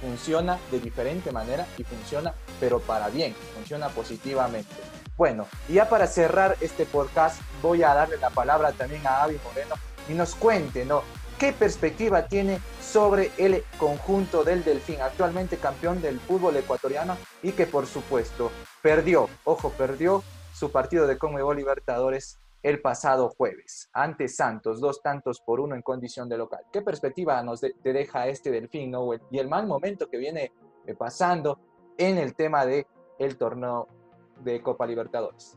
funciona 0.00 0.58
de 0.70 0.80
diferente 0.80 1.32
manera 1.32 1.66
y 1.76 1.84
funciona, 1.84 2.32
pero 2.60 2.80
para 2.80 3.08
bien, 3.08 3.34
funciona 3.54 3.88
positivamente. 3.88 4.74
Bueno, 5.18 5.48
y 5.68 5.74
ya 5.74 5.88
para 5.88 6.06
cerrar 6.06 6.56
este 6.60 6.86
podcast, 6.86 7.42
voy 7.60 7.82
a 7.82 7.92
darle 7.92 8.18
la 8.18 8.30
palabra 8.30 8.70
también 8.70 9.04
a 9.04 9.24
Avi 9.24 9.36
Moreno 9.42 9.74
y 10.08 10.12
nos 10.12 10.36
cuente, 10.36 10.84
¿no? 10.84 11.02
¿Qué 11.40 11.52
perspectiva 11.52 12.28
tiene 12.28 12.60
sobre 12.80 13.32
el 13.36 13.64
conjunto 13.80 14.44
del 14.44 14.62
Delfín, 14.62 15.00
actualmente 15.00 15.56
campeón 15.56 16.00
del 16.00 16.20
fútbol 16.20 16.56
ecuatoriano 16.56 17.16
y 17.42 17.50
que 17.50 17.66
por 17.66 17.86
supuesto 17.88 18.52
perdió, 18.80 19.28
ojo, 19.42 19.70
perdió 19.70 20.22
su 20.54 20.70
partido 20.70 21.08
de 21.08 21.18
Conmebol 21.18 21.56
Libertadores 21.56 22.38
el 22.62 22.80
pasado 22.80 23.28
jueves 23.28 23.90
ante 23.92 24.28
Santos, 24.28 24.80
dos 24.80 25.02
tantos 25.02 25.40
por 25.40 25.58
uno 25.58 25.74
en 25.74 25.82
condición 25.82 26.28
de 26.28 26.38
local. 26.38 26.60
¿Qué 26.72 26.82
perspectiva 26.82 27.42
nos 27.42 27.60
te 27.60 27.92
deja 27.92 28.28
este 28.28 28.52
Delfín 28.52 28.92
no? 28.92 29.10
y 29.32 29.38
el 29.38 29.48
mal 29.48 29.66
momento 29.66 30.08
que 30.08 30.18
viene 30.18 30.52
eh, 30.86 30.94
pasando 30.94 31.58
en 31.96 32.18
el 32.18 32.36
tema 32.36 32.64
de 32.64 32.86
torneo 33.36 33.88
de 34.44 34.60
Copa 34.62 34.86
Libertadores? 34.86 35.56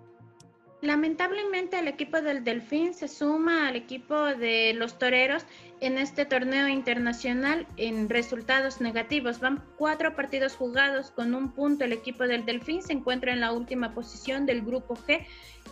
Lamentablemente 0.81 1.77
el 1.77 1.87
equipo 1.87 2.21
del 2.21 2.43
Delfín 2.43 2.95
se 2.95 3.07
suma 3.07 3.67
al 3.67 3.75
equipo 3.75 4.15
de 4.15 4.73
los 4.73 4.97
Toreros 4.97 5.45
en 5.79 5.99
este 5.99 6.25
torneo 6.25 6.67
internacional 6.67 7.67
en 7.77 8.09
resultados 8.09 8.81
negativos. 8.81 9.39
Van 9.39 9.63
cuatro 9.77 10.15
partidos 10.15 10.55
jugados 10.55 11.11
con 11.11 11.35
un 11.35 11.51
punto. 11.51 11.83
El 11.83 11.93
equipo 11.93 12.23
del 12.23 12.45
Delfín 12.45 12.81
se 12.81 12.93
encuentra 12.93 13.31
en 13.31 13.41
la 13.41 13.51
última 13.51 13.93
posición 13.93 14.47
del 14.47 14.63
grupo 14.63 14.95
G, 14.95 15.23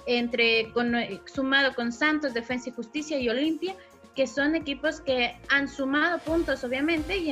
entre, 0.05 0.71
con, 0.73 0.93
sumado 1.25 1.73
con 1.73 1.91
Santos, 1.91 2.35
Defensa 2.35 2.69
y 2.69 2.73
Justicia 2.73 3.19
y 3.19 3.29
Olimpia 3.29 3.75
que 4.19 4.27
son 4.27 4.53
equipos 4.53 4.99
que 4.99 5.33
han 5.47 5.69
sumado 5.69 6.19
puntos, 6.19 6.65
obviamente, 6.65 7.15
y, 7.19 7.31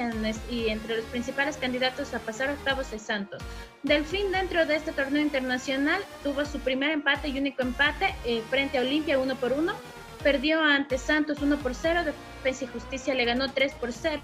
entre 0.69 0.95
los 0.95 1.05
principales 1.07 1.57
candidatos 1.57 2.13
a 2.13 2.19
pasar 2.19 2.49
octavos 2.49 2.93
es 2.93 3.01
Santos. 3.01 3.43
Delfín, 3.83 4.31
dentro 4.31 4.65
de 4.65 4.77
este 4.77 4.93
torneo 4.93 5.21
internacional, 5.21 6.01
tuvo 6.23 6.45
su 6.45 6.59
primer 6.59 6.91
empate 6.91 7.27
y 7.27 7.37
único 7.37 7.61
empate 7.61 8.15
eh, 8.23 8.41
frente 8.49 8.77
a 8.77 8.81
Olimpia, 8.83 9.19
uno 9.19 9.35
por 9.35 9.51
uno. 9.51 9.73
Perdió 10.23 10.61
ante 10.61 10.97
Santos 10.97 11.41
1 11.41 11.57
por 11.57 11.75
0, 11.75 12.03
Defensa 12.05 12.63
y 12.63 12.67
Justicia 12.67 13.13
le 13.13 13.25
ganó 13.25 13.51
3 13.51 13.73
por 13.73 13.91
0 13.91 14.21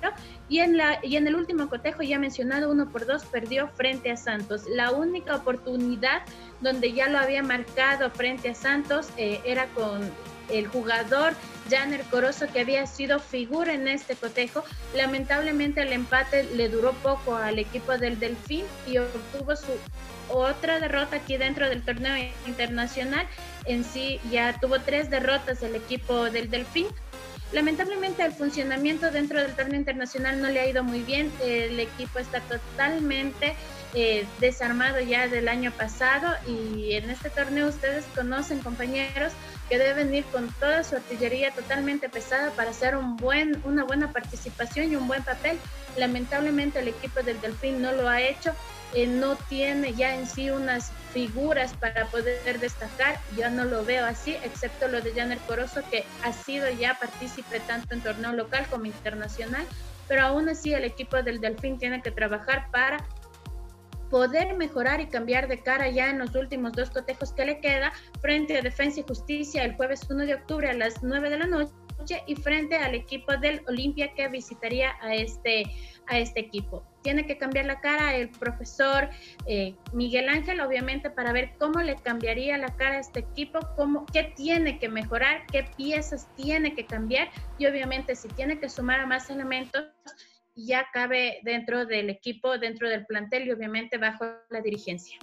y 0.47 0.59
en, 0.59 0.77
la, 0.77 0.99
y 1.03 1.17
en 1.17 1.27
el 1.27 1.35
último 1.35 1.67
cotejo 1.67 2.01
ya 2.01 2.17
mencionado 2.17 2.71
1 2.71 2.89
por 2.91 3.05
2 3.05 3.25
perdió 3.25 3.67
frente 3.67 4.09
a 4.09 4.15
Santos. 4.15 4.63
La 4.69 4.91
única 4.91 5.35
oportunidad 5.35 6.23
donde 6.61 6.93
ya 6.93 7.09
lo 7.09 7.19
había 7.19 7.43
marcado 7.43 8.09
frente 8.09 8.49
a 8.49 8.55
Santos 8.55 9.09
eh, 9.17 9.41
era 9.45 9.67
con 9.67 10.09
el 10.49 10.67
jugador 10.67 11.33
Janer 11.69 12.03
Corozo, 12.03 12.47
que 12.51 12.61
había 12.61 12.85
sido 12.85 13.19
figura 13.19 13.73
en 13.73 13.87
este 13.87 14.15
cotejo. 14.15 14.63
Lamentablemente 14.95 15.81
el 15.81 15.93
empate 15.93 16.43
le 16.55 16.69
duró 16.69 16.93
poco 16.93 17.35
al 17.35 17.59
equipo 17.59 17.97
del 17.97 18.19
Delfín 18.19 18.65
y 18.87 18.97
obtuvo 18.97 19.55
su 19.55 19.71
otra 20.29 20.79
derrota 20.79 21.17
aquí 21.17 21.37
dentro 21.37 21.69
del 21.69 21.83
torneo 21.83 22.15
internacional. 22.47 23.27
En 23.65 23.83
sí 23.83 24.19
ya 24.31 24.59
tuvo 24.59 24.79
tres 24.79 25.09
derrotas 25.09 25.63
el 25.63 25.75
equipo 25.75 26.29
del 26.29 26.49
Delfín. 26.49 26.87
Lamentablemente 27.53 28.25
el 28.25 28.31
funcionamiento 28.31 29.11
dentro 29.11 29.39
del 29.39 29.55
torneo 29.55 29.79
internacional 29.79 30.41
no 30.41 30.49
le 30.49 30.59
ha 30.59 30.67
ido 30.67 30.83
muy 30.83 31.01
bien. 31.03 31.31
El 31.39 31.79
equipo 31.79 32.17
está 32.17 32.41
totalmente 32.41 33.55
eh, 33.93 34.25
desarmado 34.39 34.99
ya 34.99 35.27
del 35.27 35.47
año 35.47 35.71
pasado 35.71 36.33
y 36.47 36.93
en 36.93 37.11
este 37.11 37.29
torneo 37.29 37.67
ustedes 37.67 38.05
conocen 38.15 38.59
compañeros 38.59 39.33
que 39.69 39.77
deben 39.77 40.13
ir 40.15 40.23
con 40.25 40.51
toda 40.53 40.83
su 40.83 40.95
artillería 40.95 41.51
totalmente 41.51 42.09
pesada 42.09 42.49
para 42.51 42.71
hacer 42.71 42.95
un 42.95 43.17
buen, 43.17 43.61
una 43.65 43.83
buena 43.83 44.11
participación 44.11 44.91
y 44.91 44.95
un 44.95 45.07
buen 45.07 45.21
papel. 45.23 45.59
Lamentablemente 45.95 46.79
el 46.79 46.87
equipo 46.87 47.21
del 47.21 47.39
Delfín 47.39 47.83
no 47.83 47.91
lo 47.91 48.09
ha 48.09 48.19
hecho, 48.19 48.55
eh, 48.95 49.05
no 49.05 49.35
tiene 49.35 49.93
ya 49.93 50.15
en 50.15 50.25
sí 50.25 50.49
unas 50.49 50.91
figuras 51.13 51.73
para 51.75 52.05
poder 52.07 52.59
destacar, 52.59 53.19
yo 53.37 53.49
no 53.49 53.65
lo 53.65 53.85
veo 53.85 54.05
así, 54.05 54.35
excepto 54.43 54.87
lo 54.87 54.99
de 54.99 55.13
Janer 55.13 55.37
Corozo, 55.47 55.81
que 55.91 56.03
ha 56.23 56.33
sido 56.33 56.69
ya 56.71 56.97
partícipe 56.99 57.59
tanto 57.61 57.93
en 57.93 58.01
torneo 58.01 58.33
local 58.33 58.65
como 58.69 58.85
internacional, 58.85 59.65
pero 60.07 60.23
aún 60.23 60.49
así 60.49 60.73
el 60.73 60.83
equipo 60.83 61.21
del 61.21 61.39
Delfín 61.39 61.77
tiene 61.77 62.01
que 62.01 62.11
trabajar 62.11 62.67
para 62.71 63.05
poder 64.09 64.55
mejorar 64.55 65.01
y 65.01 65.07
cambiar 65.07 65.47
de 65.47 65.59
cara 65.59 65.89
ya 65.89 66.09
en 66.09 66.19
los 66.19 66.35
últimos 66.35 66.73
dos 66.73 66.89
cotejos 66.89 67.31
que 67.33 67.45
le 67.45 67.59
queda 67.59 67.93
frente 68.21 68.57
a 68.57 68.61
Defensa 68.61 68.99
y 68.99 69.03
Justicia 69.03 69.63
el 69.63 69.75
jueves 69.75 70.01
1 70.09 70.25
de 70.25 70.35
octubre 70.35 70.69
a 70.69 70.73
las 70.73 71.01
9 71.01 71.29
de 71.29 71.37
la 71.39 71.47
noche 71.47 72.23
y 72.27 72.35
frente 72.35 72.75
al 72.75 72.95
equipo 72.95 73.35
del 73.37 73.63
Olimpia 73.67 74.13
que 74.13 74.27
visitaría 74.27 74.91
a 75.01 75.15
este, 75.15 75.63
a 76.07 76.19
este 76.19 76.39
equipo. 76.39 76.83
Tiene 77.01 77.25
que 77.25 77.37
cambiar 77.37 77.65
la 77.65 77.81
cara 77.81 78.15
el 78.15 78.29
profesor 78.29 79.09
eh, 79.45 79.75
Miguel 79.91 80.29
Ángel, 80.29 80.61
obviamente, 80.61 81.09
para 81.09 81.33
ver 81.33 81.51
cómo 81.59 81.81
le 81.81 81.95
cambiaría 81.95 82.57
la 82.57 82.75
cara 82.75 82.95
a 82.95 82.99
este 82.99 83.19
equipo, 83.19 83.59
cómo, 83.75 84.05
qué 84.11 84.33
tiene 84.35 84.79
que 84.79 84.89
mejorar, 84.89 85.45
qué 85.51 85.63
piezas 85.75 86.27
tiene 86.35 86.73
que 86.75 86.85
cambiar 86.85 87.29
y 87.57 87.65
obviamente 87.65 88.15
si 88.15 88.27
tiene 88.29 88.59
que 88.59 88.69
sumar 88.69 88.99
a 88.99 89.05
más 89.05 89.29
elementos 89.29 89.85
ya 90.55 90.85
cabe 90.93 91.39
dentro 91.43 91.85
del 91.85 92.09
equipo, 92.09 92.57
dentro 92.57 92.87
del 92.87 93.05
plantel 93.05 93.47
y 93.47 93.51
obviamente 93.51 93.97
bajo 93.97 94.25
la 94.49 94.61
dirigencia. 94.61 95.17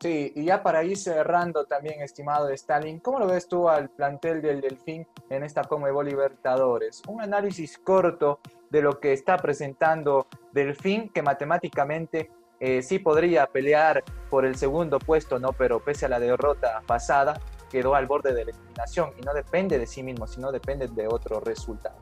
Sí, 0.00 0.32
y 0.36 0.44
ya 0.44 0.62
para 0.62 0.84
ir 0.84 0.98
cerrando 0.98 1.64
también, 1.64 2.02
estimado 2.02 2.50
Stalin, 2.50 3.00
¿cómo 3.00 3.18
lo 3.18 3.26
ves 3.26 3.48
tú 3.48 3.68
al 3.68 3.88
plantel 3.88 4.42
del 4.42 4.60
Delfín 4.60 5.06
en 5.30 5.42
esta 5.42 5.64
Comebol 5.64 6.06
Libertadores? 6.06 7.02
Un 7.08 7.22
análisis 7.22 7.78
corto 7.78 8.40
de 8.70 8.82
lo 8.82 9.00
que 9.00 9.12
está 9.12 9.36
presentando 9.36 10.26
Delfín, 10.52 11.10
que 11.10 11.22
matemáticamente 11.22 12.30
eh, 12.58 12.82
sí 12.82 12.98
podría 12.98 13.46
pelear 13.46 14.02
por 14.30 14.46
el 14.46 14.56
segundo 14.56 14.98
puesto, 14.98 15.38
¿no? 15.38 15.52
Pero 15.52 15.84
pese 15.84 16.06
a 16.06 16.08
la 16.08 16.18
derrota 16.18 16.82
pasada, 16.86 17.40
quedó 17.70 17.94
al 17.94 18.06
borde 18.06 18.32
de 18.32 18.44
la 18.46 18.50
eliminación 18.52 19.10
y 19.18 19.22
no 19.22 19.34
depende 19.34 19.78
de 19.78 19.86
sí 19.86 20.02
mismo, 20.02 20.26
sino 20.26 20.50
depende 20.50 20.88
de 20.88 21.06
otro 21.06 21.40
resultado. 21.40 21.96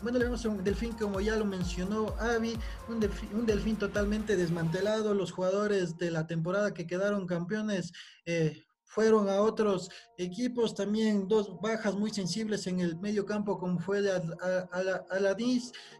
Bueno, 0.00 0.20
vemos 0.20 0.44
un 0.44 0.62
delfín, 0.62 0.92
como 0.92 1.20
ya 1.20 1.34
lo 1.34 1.44
mencionó 1.44 2.14
Avi, 2.20 2.56
un 2.88 3.46
delfín, 3.46 3.76
totalmente 3.76 4.36
desmantelado. 4.36 5.12
Los 5.12 5.32
jugadores 5.32 5.98
de 5.98 6.12
la 6.12 6.28
temporada 6.28 6.72
que 6.72 6.86
quedaron 6.86 7.26
campeones 7.26 7.92
eh, 8.24 8.64
fueron 8.88 9.28
a 9.28 9.40
otros 9.40 9.90
equipos. 10.16 10.74
También 10.74 11.28
dos 11.28 11.60
bajas 11.60 11.94
muy 11.94 12.10
sensibles 12.10 12.66
en 12.66 12.80
el 12.80 12.98
medio 12.98 13.24
campo, 13.24 13.58
como 13.58 13.78
fue 13.78 14.02
de 14.02 14.10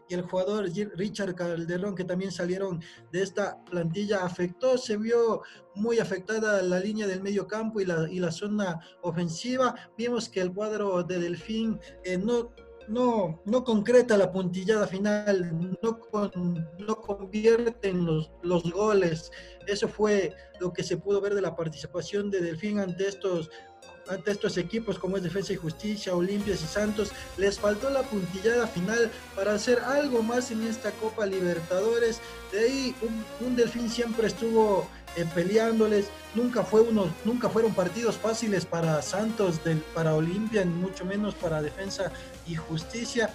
y 0.09 0.13
el 0.13 0.21
jugador 0.23 0.69
Richard 0.95 1.35
Calderón, 1.35 1.95
que 1.95 2.03
también 2.03 2.31
salieron 2.31 2.81
de 3.11 3.21
esta 3.21 3.63
plantilla. 3.65 4.25
Afectó, 4.25 4.77
se 4.77 4.97
vio 4.97 5.43
muy 5.75 5.99
afectada 5.99 6.61
la 6.61 6.79
línea 6.79 7.07
del 7.07 7.21
medio 7.21 7.47
campo 7.47 7.79
y 7.79 7.85
la, 7.85 8.09
y 8.09 8.19
la 8.19 8.31
zona 8.31 8.79
ofensiva. 9.03 9.75
Vimos 9.97 10.27
que 10.27 10.41
el 10.41 10.53
cuadro 10.53 11.03
de 11.03 11.19
Delfín 11.19 11.79
eh, 12.03 12.17
no 12.17 12.51
no, 12.89 13.41
no 13.45 13.63
concreta 13.63 14.17
la 14.17 14.31
puntillada 14.31 14.87
final, 14.87 15.77
no, 15.81 15.99
no 16.79 17.01
convierte 17.01 17.89
en 17.89 18.05
los, 18.05 18.31
los 18.41 18.63
goles. 18.71 19.31
Eso 19.67 19.87
fue 19.87 20.35
lo 20.59 20.73
que 20.73 20.83
se 20.83 20.97
pudo 20.97 21.21
ver 21.21 21.35
de 21.35 21.41
la 21.41 21.55
participación 21.55 22.29
de 22.29 22.41
Delfín 22.41 22.79
ante 22.79 23.07
estos 23.07 23.49
ante 24.09 24.31
estos 24.31 24.57
equipos 24.57 24.97
como 24.97 25.17
es 25.17 25.23
Defensa 25.23 25.53
y 25.53 25.57
Justicia, 25.57 26.15
Olimpias 26.15 26.63
y 26.63 26.65
Santos, 26.65 27.11
les 27.37 27.59
faltó 27.59 27.89
la 27.89 28.01
puntillada 28.01 28.67
final 28.67 29.11
para 29.35 29.53
hacer 29.53 29.79
algo 29.79 30.23
más 30.23 30.51
en 30.51 30.63
esta 30.63 30.91
Copa 30.93 31.25
Libertadores. 31.25 32.19
De 32.51 32.59
ahí 32.59 32.95
un, 33.39 33.55
Delfín 33.55 33.89
siempre 33.89 34.27
estuvo 34.27 34.87
eh, 35.15 35.25
peleándoles, 35.33 36.09
nunca, 36.35 36.63
fue 36.63 36.81
uno, 36.81 37.13
nunca 37.25 37.49
fueron 37.49 37.73
partidos 37.73 38.17
fáciles 38.17 38.65
para 38.65 39.01
Santos, 39.01 39.63
del, 39.63 39.79
para 39.93 40.15
Olimpia, 40.15 40.65
mucho 40.65 41.05
menos 41.05 41.35
para 41.35 41.61
Defensa 41.61 42.11
y 42.47 42.55
Justicia 42.55 43.29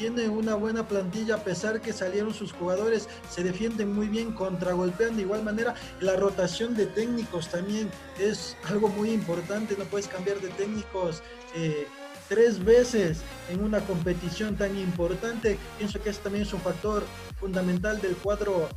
tiene 0.00 0.30
una 0.30 0.54
buena 0.54 0.88
plantilla 0.88 1.34
a 1.34 1.44
pesar 1.44 1.82
que 1.82 1.92
salieron 1.92 2.32
sus 2.32 2.54
jugadores, 2.54 3.06
se 3.28 3.42
defienden 3.42 3.92
muy 3.92 4.08
bien, 4.08 4.32
contragolpean 4.32 5.14
de 5.14 5.24
igual 5.24 5.42
manera. 5.42 5.74
La 6.00 6.16
rotación 6.16 6.74
de 6.74 6.86
técnicos 6.86 7.48
también 7.48 7.90
es 8.18 8.56
algo 8.64 8.88
muy 8.88 9.10
importante, 9.10 9.76
no 9.78 9.84
puedes 9.84 10.08
cambiar 10.08 10.40
de 10.40 10.48
técnicos. 10.48 11.22
Eh, 11.54 11.86
tres 12.30 12.64
veces 12.64 13.18
en 13.50 13.60
una 13.60 13.80
competición 13.80 14.56
tan 14.56 14.78
importante. 14.78 15.58
Pienso 15.78 16.00
que 16.00 16.10
eso 16.10 16.20
también 16.22 16.44
es 16.44 16.52
un 16.52 16.60
factor 16.60 17.02
fundamental 17.40 18.00
del 18.00 18.14
cuadro 18.14 18.68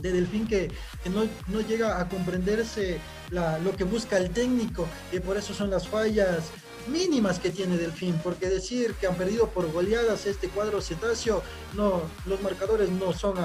de 0.00 0.12
Delfín 0.12 0.48
que, 0.48 0.72
no, 1.12 1.28
no, 1.48 1.60
llega 1.60 2.00
a 2.00 2.08
comprenderse 2.08 2.98
lo 3.30 3.76
que 3.76 3.84
busca 3.84 4.16
el 4.16 4.30
técnico 4.30 4.88
y 5.12 5.20
por 5.20 5.36
eso 5.36 5.52
son 5.52 5.68
las 5.70 5.86
fallas 5.86 6.44
mínimas 6.88 7.38
que 7.38 7.50
tiene 7.50 7.76
Delfín, 7.76 8.18
porque 8.24 8.48
decir 8.48 8.94
que 8.94 9.06
han 9.06 9.14
perdido 9.14 9.50
por 9.50 9.70
goleadas 9.70 10.24
este 10.24 10.48
cuadro 10.48 10.80
cetáceo, 10.80 11.42
no, 11.74 12.00
los 12.24 12.40
marcadores 12.40 12.88
no 12.88 13.12
son, 13.12 13.36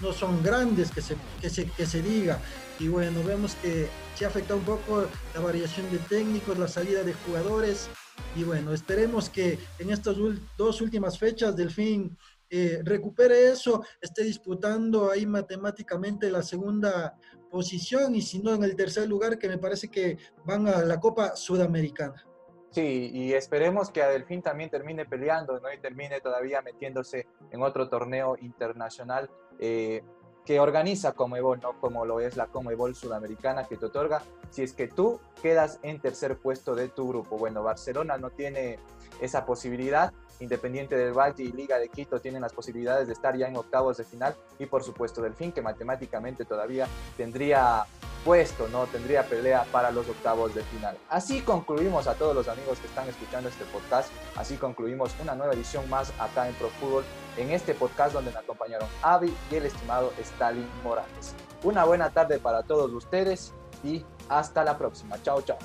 no 0.00 0.12
son 0.14 0.42
grandes 0.42 0.90
que 0.90 1.02
se, 1.02 1.16
que, 1.42 1.50
se, 1.50 1.66
que 1.66 1.84
se 1.84 2.00
diga. 2.00 2.40
Y 2.80 2.88
bueno, 2.88 3.22
vemos 3.22 3.54
que 3.56 3.86
se 4.16 4.24
afecta 4.24 4.54
un 4.54 4.64
poco 4.64 5.06
la 5.34 5.40
variación 5.40 5.90
de 5.92 5.98
técnicos, 5.98 6.58
la 6.58 6.68
salida 6.68 7.02
de 7.02 7.12
jugadores. 7.12 7.90
Y 8.36 8.44
bueno, 8.44 8.72
esperemos 8.72 9.30
que 9.30 9.58
en 9.78 9.90
estas 9.90 10.16
dos 10.56 10.80
últimas 10.80 11.18
fechas 11.18 11.56
Delfín 11.56 12.16
eh, 12.50 12.80
recupere 12.84 13.48
eso, 13.48 13.84
esté 14.00 14.22
disputando 14.24 15.10
ahí 15.10 15.26
matemáticamente 15.26 16.30
la 16.30 16.42
segunda 16.42 17.18
posición 17.50 18.14
y 18.14 18.22
si 18.22 18.40
no 18.40 18.54
en 18.54 18.64
el 18.64 18.76
tercer 18.76 19.08
lugar, 19.08 19.38
que 19.38 19.48
me 19.48 19.58
parece 19.58 19.88
que 19.88 20.18
van 20.44 20.66
a 20.66 20.82
la 20.82 21.00
Copa 21.00 21.36
Sudamericana. 21.36 22.24
Sí, 22.70 23.10
y 23.14 23.32
esperemos 23.32 23.90
que 23.90 24.02
a 24.02 24.08
Delfín 24.08 24.42
también 24.42 24.68
termine 24.68 25.06
peleando, 25.06 25.60
¿no? 25.60 25.72
Y 25.72 25.78
termine 25.78 26.20
todavía 26.20 26.60
metiéndose 26.60 27.28
en 27.52 27.62
otro 27.62 27.88
torneo 27.88 28.36
internacional. 28.40 29.30
Eh, 29.60 30.02
que 30.44 30.60
organiza 30.60 31.12
Comebol, 31.12 31.60
¿no? 31.60 31.80
Como 31.80 32.04
lo 32.04 32.20
es 32.20 32.36
la 32.36 32.46
Comebol 32.46 32.94
Sudamericana 32.94 33.64
que 33.64 33.76
te 33.76 33.86
otorga 33.86 34.22
si 34.50 34.62
es 34.62 34.72
que 34.72 34.88
tú 34.88 35.20
quedas 35.42 35.78
en 35.82 36.00
tercer 36.00 36.36
puesto 36.36 36.74
de 36.74 36.88
tu 36.88 37.08
grupo. 37.08 37.38
Bueno, 37.38 37.62
Barcelona 37.62 38.18
no 38.18 38.30
tiene 38.30 38.78
esa 39.20 39.46
posibilidad, 39.46 40.12
Independiente 40.40 40.96
del 40.96 41.12
Valle 41.12 41.44
y 41.44 41.52
Liga 41.52 41.78
de 41.78 41.88
Quito 41.88 42.20
tienen 42.20 42.42
las 42.42 42.52
posibilidades 42.52 43.06
de 43.06 43.12
estar 43.12 43.36
ya 43.36 43.48
en 43.48 43.56
octavos 43.56 43.96
de 43.96 44.04
final 44.04 44.34
y 44.58 44.66
por 44.66 44.82
supuesto 44.82 45.22
Delfín 45.22 45.52
que 45.52 45.62
matemáticamente 45.62 46.44
todavía 46.44 46.86
tendría 47.16 47.86
puesto, 48.24 48.68
¿no? 48.68 48.86
Tendría 48.86 49.22
pelea 49.24 49.64
para 49.70 49.90
los 49.90 50.08
octavos 50.08 50.54
de 50.54 50.62
final. 50.62 50.96
Así 51.10 51.42
concluimos 51.42 52.06
a 52.06 52.14
todos 52.14 52.34
los 52.34 52.48
amigos 52.48 52.78
que 52.78 52.86
están 52.86 53.06
escuchando 53.08 53.48
este 53.48 53.64
podcast. 53.66 54.10
Así 54.34 54.56
concluimos 54.56 55.14
una 55.20 55.34
nueva 55.34 55.52
edición 55.52 55.88
más 55.90 56.12
acá 56.18 56.48
en 56.48 56.54
Pro 56.54 56.70
Fútbol, 56.80 57.04
en 57.36 57.50
este 57.50 57.74
podcast 57.74 58.14
donde 58.14 58.32
me 58.32 58.38
acompañaron 58.38 58.88
Avi 59.02 59.32
y 59.50 59.54
el 59.54 59.66
estimado 59.66 60.12
Stalin 60.18 60.68
Morales. 60.82 61.34
Una 61.62 61.84
buena 61.84 62.10
tarde 62.10 62.38
para 62.38 62.62
todos 62.62 62.90
ustedes 62.92 63.52
y 63.84 64.04
hasta 64.28 64.64
la 64.64 64.78
próxima. 64.78 65.22
Chao, 65.22 65.42
chao. 65.42 65.58